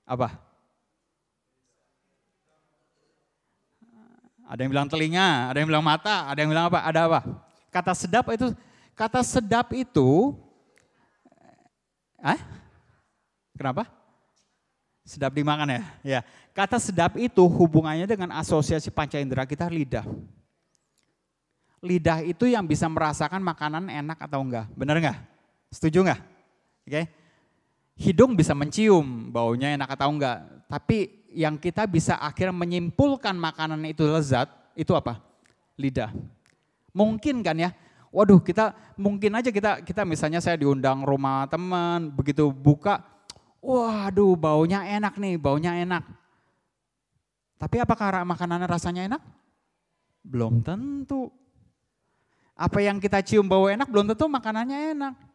[0.07, 0.39] Apa?
[4.47, 6.79] Ada yang bilang telinga, ada yang bilang mata, ada yang bilang apa?
[6.87, 7.19] Ada apa?
[7.67, 8.55] Kata sedap itu,
[8.95, 10.31] kata sedap itu,
[12.23, 12.39] eh?
[13.59, 13.83] Kenapa?
[15.03, 15.81] Sedap dimakan ya?
[15.99, 16.19] Ya.
[16.55, 20.07] Kata sedap itu hubungannya dengan asosiasi panca indera kita lidah
[21.81, 24.65] lidah itu yang bisa merasakan makanan enak atau enggak.
[24.73, 25.17] Benar enggak?
[25.69, 26.21] Setuju enggak?
[26.87, 26.91] Oke.
[26.91, 27.05] Okay.
[27.97, 30.45] Hidung bisa mencium baunya enak atau enggak.
[30.69, 34.45] Tapi yang kita bisa akhirnya menyimpulkan makanan itu lezat,
[34.77, 35.17] itu apa?
[35.75, 36.13] Lidah.
[36.93, 37.73] Mungkin kan ya?
[38.13, 43.03] Waduh, kita mungkin aja kita kita misalnya saya diundang rumah teman, begitu buka,
[43.61, 46.05] waduh baunya enak nih, baunya enak.
[47.57, 49.21] Tapi apakah makanannya rasanya enak?
[50.21, 51.33] Belum tentu.
[52.57, 55.26] Apa yang kita cium bau enak belum tentu makanannya enak.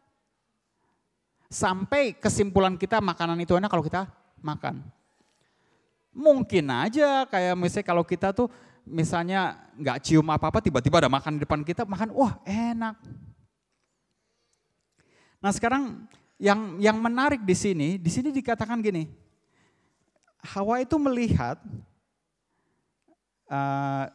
[1.52, 4.08] Sampai kesimpulan kita makanan itu enak kalau kita
[4.40, 4.80] makan.
[6.16, 8.48] Mungkin aja kayak misalnya kalau kita tuh
[8.88, 12.96] misalnya nggak cium apa-apa tiba-tiba ada makan di depan kita makan wah enak.
[15.44, 16.08] Nah sekarang
[16.40, 19.12] yang yang menarik di sini, di sini dikatakan gini,
[20.56, 21.60] Hawa itu melihat
[23.52, 24.08] uh,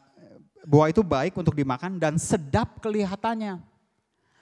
[0.66, 3.67] buah itu baik untuk dimakan dan sedap kelihatannya.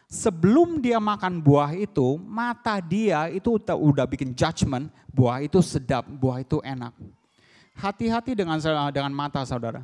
[0.06, 6.46] Sebelum dia makan buah itu, mata dia itu udah bikin judgment, buah itu sedap, buah
[6.46, 6.94] itu enak.
[7.74, 8.62] Hati-hati dengan
[8.94, 9.82] dengan mata saudara.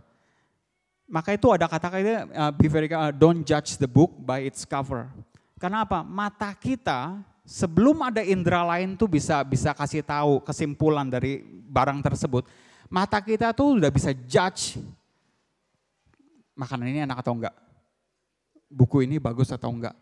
[1.10, 5.10] Maka itu ada kata-kata uh, be very uh, don't judge the book by its cover.
[5.58, 6.00] Karena apa?
[6.06, 12.46] Mata kita sebelum ada indera lain tuh bisa bisa kasih tahu kesimpulan dari barang tersebut.
[12.88, 14.78] Mata kita tuh udah bisa judge
[16.56, 17.54] makanan ini enak atau enggak.
[18.72, 19.92] Buku ini bagus atau enggak.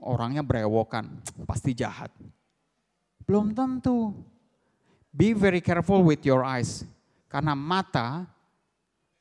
[0.00, 2.12] Orangnya berewokan, pasti jahat.
[3.26, 4.14] Belum tentu.
[5.10, 6.86] Be very careful with your eyes.
[7.26, 8.28] Karena mata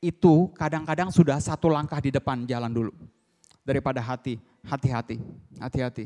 [0.03, 2.93] itu kadang-kadang sudah satu langkah di depan jalan dulu.
[3.65, 5.17] Daripada hati, hati-hati,
[5.57, 6.05] hati-hati.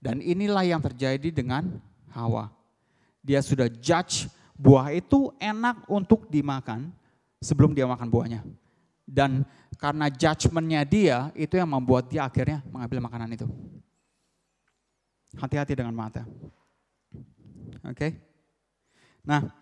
[0.00, 1.78] Dan inilah yang terjadi dengan
[2.10, 2.48] Hawa.
[3.22, 4.26] Dia sudah judge
[4.56, 6.90] buah itu enak untuk dimakan
[7.38, 8.40] sebelum dia makan buahnya.
[9.12, 9.44] Dan
[9.76, 13.44] karena judgementnya dia, itu yang membuat dia akhirnya mengambil makanan itu.
[15.36, 16.24] Hati-hati dengan mata.
[17.84, 17.92] Oke.
[17.92, 18.10] Okay?
[19.20, 19.52] Nah,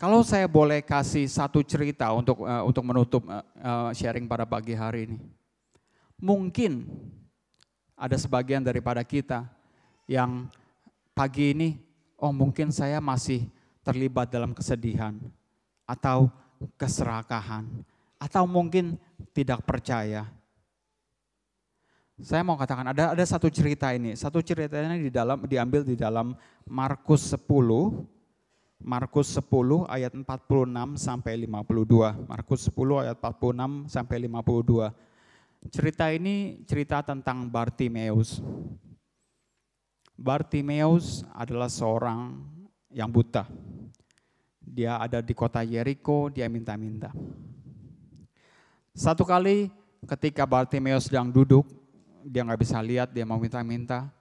[0.00, 5.12] kalau saya boleh kasih satu cerita untuk uh, untuk menutup uh, sharing pada pagi hari
[5.12, 5.18] ini.
[6.16, 6.88] Mungkin
[7.96, 9.44] ada sebagian daripada kita
[10.08, 10.48] yang
[11.12, 11.76] pagi ini,
[12.16, 13.44] oh mungkin saya masih
[13.84, 15.16] terlibat dalam kesedihan
[15.84, 16.32] atau
[16.76, 17.68] keserakahan
[18.20, 19.00] atau mungkin
[19.32, 20.28] tidak percaya.
[22.20, 24.12] Saya mau katakan ada ada satu cerita ini.
[24.12, 26.36] Satu ceritanya di dalam diambil di dalam
[26.68, 27.40] Markus 10
[28.80, 32.16] Markus 10 ayat 46 sampai 52.
[32.24, 34.88] Markus 10 ayat 46 sampai 52.
[35.68, 38.40] Cerita ini cerita tentang Bartimeus.
[40.16, 42.40] Bartimeus adalah seorang
[42.88, 43.44] yang buta.
[44.60, 47.12] Dia ada di kota Yeriko, dia minta-minta.
[49.00, 49.72] Satu kali
[50.04, 51.64] ketika Bartimeus sedang duduk,
[52.20, 54.12] dia nggak bisa lihat, dia mau minta-minta.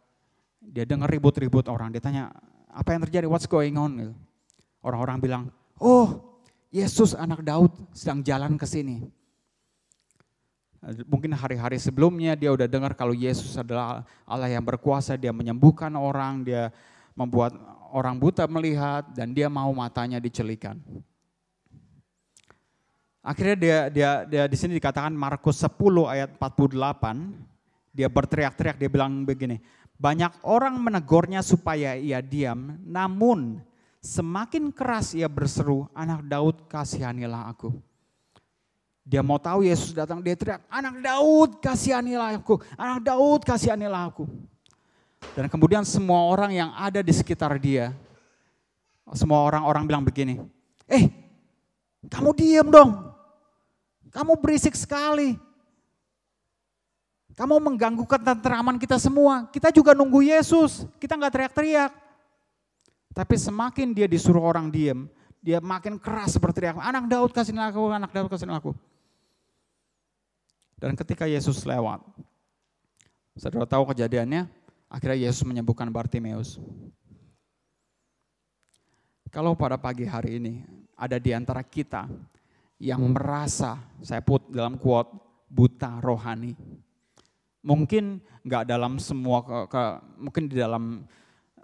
[0.63, 2.32] Dia dengar ribut-ribut orang, dia tanya,
[2.71, 3.91] apa yang terjadi, what's going on?
[3.99, 4.15] Gitu.
[4.80, 5.43] Orang-orang bilang,
[5.84, 6.39] oh
[6.71, 9.03] Yesus anak Daud sedang jalan ke sini.
[11.11, 16.47] Mungkin hari-hari sebelumnya dia udah dengar kalau Yesus adalah Allah yang berkuasa, dia menyembuhkan orang,
[16.47, 16.71] dia
[17.19, 17.51] membuat
[17.91, 20.80] orang buta melihat dan dia mau matanya dicelikan.
[23.30, 25.77] Akhirnya dia dia dia di sini dikatakan Markus 10
[26.09, 26.73] ayat 48,
[27.93, 29.61] dia berteriak-teriak dia bilang begini,
[30.01, 33.61] banyak orang menegurnya supaya ia diam, namun
[34.01, 37.69] semakin keras ia berseru, anak Daud kasihanilah aku.
[39.05, 44.25] Dia mau tahu Yesus datang, dia teriak, anak Daud kasihanilah aku, anak Daud kasihanilah aku.
[45.38, 47.93] Dan kemudian semua orang yang ada di sekitar dia,
[49.13, 50.41] semua orang-orang bilang begini,
[50.89, 51.13] eh
[52.09, 53.09] kamu diem dong,
[54.10, 55.38] kamu berisik sekali.
[57.38, 59.47] Kamu mengganggu ketenteraman kita semua.
[59.47, 61.91] Kita juga nunggu Yesus, kita nggak teriak-teriak.
[63.16, 65.07] Tapi semakin dia disuruh orang diem,
[65.39, 68.76] dia makin keras berteriak, anak Daud kasih aku, anak Daud kasih aku.
[70.80, 72.03] Dan ketika Yesus lewat,
[73.36, 74.47] saudara tahu kejadiannya,
[74.88, 76.60] akhirnya Yesus menyembuhkan Bartimeus.
[79.30, 80.53] Kalau pada pagi hari ini
[80.97, 82.10] ada di antara kita
[82.80, 85.11] yang merasa, saya put dalam quote,
[85.51, 86.55] buta rohani.
[87.59, 89.84] Mungkin nggak dalam semua, ke, ke,
[90.15, 91.03] mungkin di dalam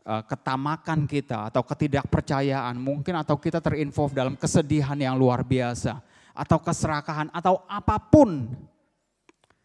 [0.04, 6.04] uh, ketamakan kita atau ketidakpercayaan, mungkin atau kita terinvolve dalam kesedihan yang luar biasa,
[6.36, 8.52] atau keserakahan, atau apa pun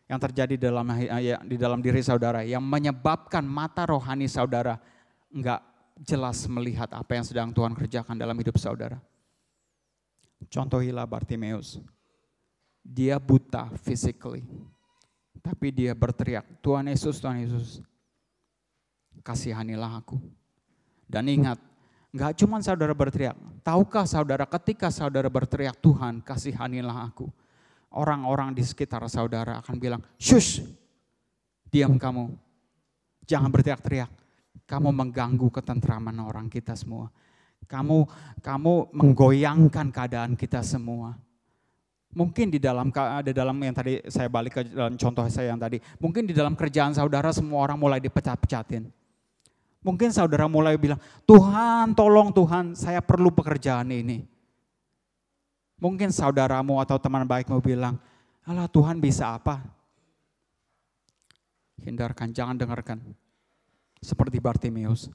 [0.07, 0.87] yang terjadi dalam
[1.19, 4.79] ya, di dalam diri saudara yang menyebabkan mata rohani saudara
[5.31, 5.63] enggak
[6.03, 8.99] jelas melihat apa yang sedang Tuhan kerjakan dalam hidup saudara.
[10.49, 11.83] Contohilah Bartimeus.
[12.81, 14.47] Dia buta physically.
[15.41, 17.81] Tapi dia berteriak, Tuhan Yesus, Tuhan Yesus,
[19.25, 20.21] kasihanilah aku.
[21.09, 21.57] Dan ingat,
[22.13, 23.37] enggak cuma saudara berteriak.
[23.65, 27.33] Tahukah saudara ketika saudara berteriak, Tuhan kasihanilah aku
[27.95, 30.63] orang-orang di sekitar saudara akan bilang, shush,
[31.67, 32.31] diam kamu,
[33.27, 34.11] jangan berteriak-teriak.
[34.67, 37.11] Kamu mengganggu ketentraman orang kita semua.
[37.69, 38.09] Kamu
[38.41, 41.17] kamu menggoyangkan keadaan kita semua.
[42.11, 45.79] Mungkin di dalam ada dalam yang tadi saya balik ke dalam contoh saya yang tadi,
[46.03, 48.91] mungkin di dalam kerjaan saudara semua orang mulai dipecat-pecatin.
[49.81, 54.27] Mungkin saudara mulai bilang, Tuhan tolong Tuhan saya perlu pekerjaan ini.
[55.81, 57.97] Mungkin saudaramu atau teman baikmu bilang,
[58.45, 59.65] Allah Tuhan bisa apa?
[61.81, 63.01] Hindarkan, jangan dengarkan.
[64.05, 65.09] Seperti Bartimeus.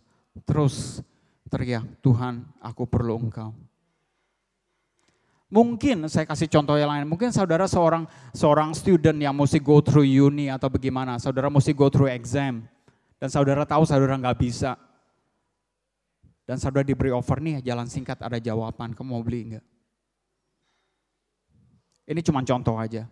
[0.49, 1.05] Terus
[1.49, 3.53] teriak, Tuhan aku perlu engkau.
[5.45, 10.03] Mungkin saya kasih contoh yang lain, mungkin saudara seorang seorang student yang mesti go through
[10.03, 12.65] uni atau bagaimana, saudara mesti go through exam.
[13.15, 14.75] Dan saudara tahu saudara nggak bisa.
[16.45, 19.65] Dan saudara diberi offer nih jalan singkat ada jawaban, kamu mau beli enggak?
[22.05, 23.09] Ini cuma contoh aja.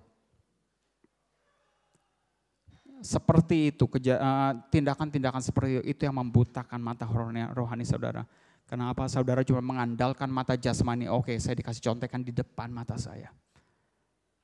[3.04, 7.04] Seperti itu, eh, tindakan-tindakan seperti itu yang membutakan mata
[7.52, 8.24] rohani, saudara.
[8.64, 13.28] Kenapa saudara cuma mengandalkan mata jasmani, oke saya dikasih contekan di depan mata saya.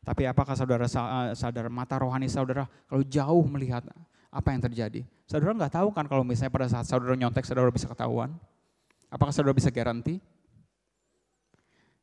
[0.03, 3.87] Tapi apakah saudara eh, sadar mata rohani saudara kalau jauh melihat
[4.27, 5.07] apa yang terjadi?
[5.23, 8.35] Saudara nggak tahu kan kalau misalnya pada saat saudara nyontek saudara bisa ketahuan?
[9.07, 10.19] Apakah saudara bisa garanti?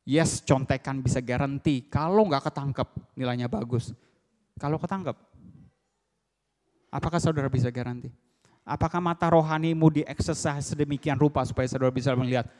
[0.07, 1.85] Yes, contekan bisa garanti.
[1.85, 3.91] Kalau nggak ketangkep, nilainya bagus.
[4.57, 5.13] Kalau ketangkep,
[6.91, 8.11] apakah saudara bisa garanti?
[8.67, 12.51] Apakah mata rohanimu dieksersis sedemikian rupa supaya saudara bisa melihat,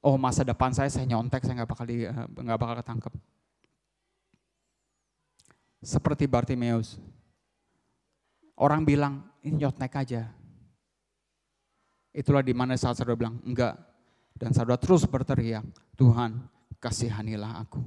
[0.00, 3.12] oh masa depan saya saya nyontek, saya nggak bakal di, eh, nggak bakal ketangkep.
[5.82, 6.96] Seperti Bartimeus,
[8.56, 10.30] orang bilang ini nyontek aja.
[12.12, 13.76] Itulah di mana saat saudara bilang enggak,
[14.36, 15.64] dan saudara terus berteriak,
[15.96, 16.40] Tuhan
[16.80, 17.80] kasihanilah aku.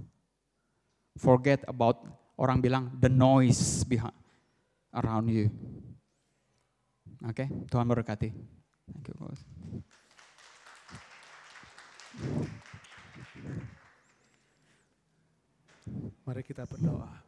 [1.18, 2.04] Forget about
[2.36, 4.14] orang bilang the noise behind
[4.96, 5.52] around you.
[7.26, 7.48] Oke, okay?
[7.70, 8.30] Tuhan berkati.
[8.86, 9.16] Thank you,
[16.26, 17.25] Mari kita berdoa.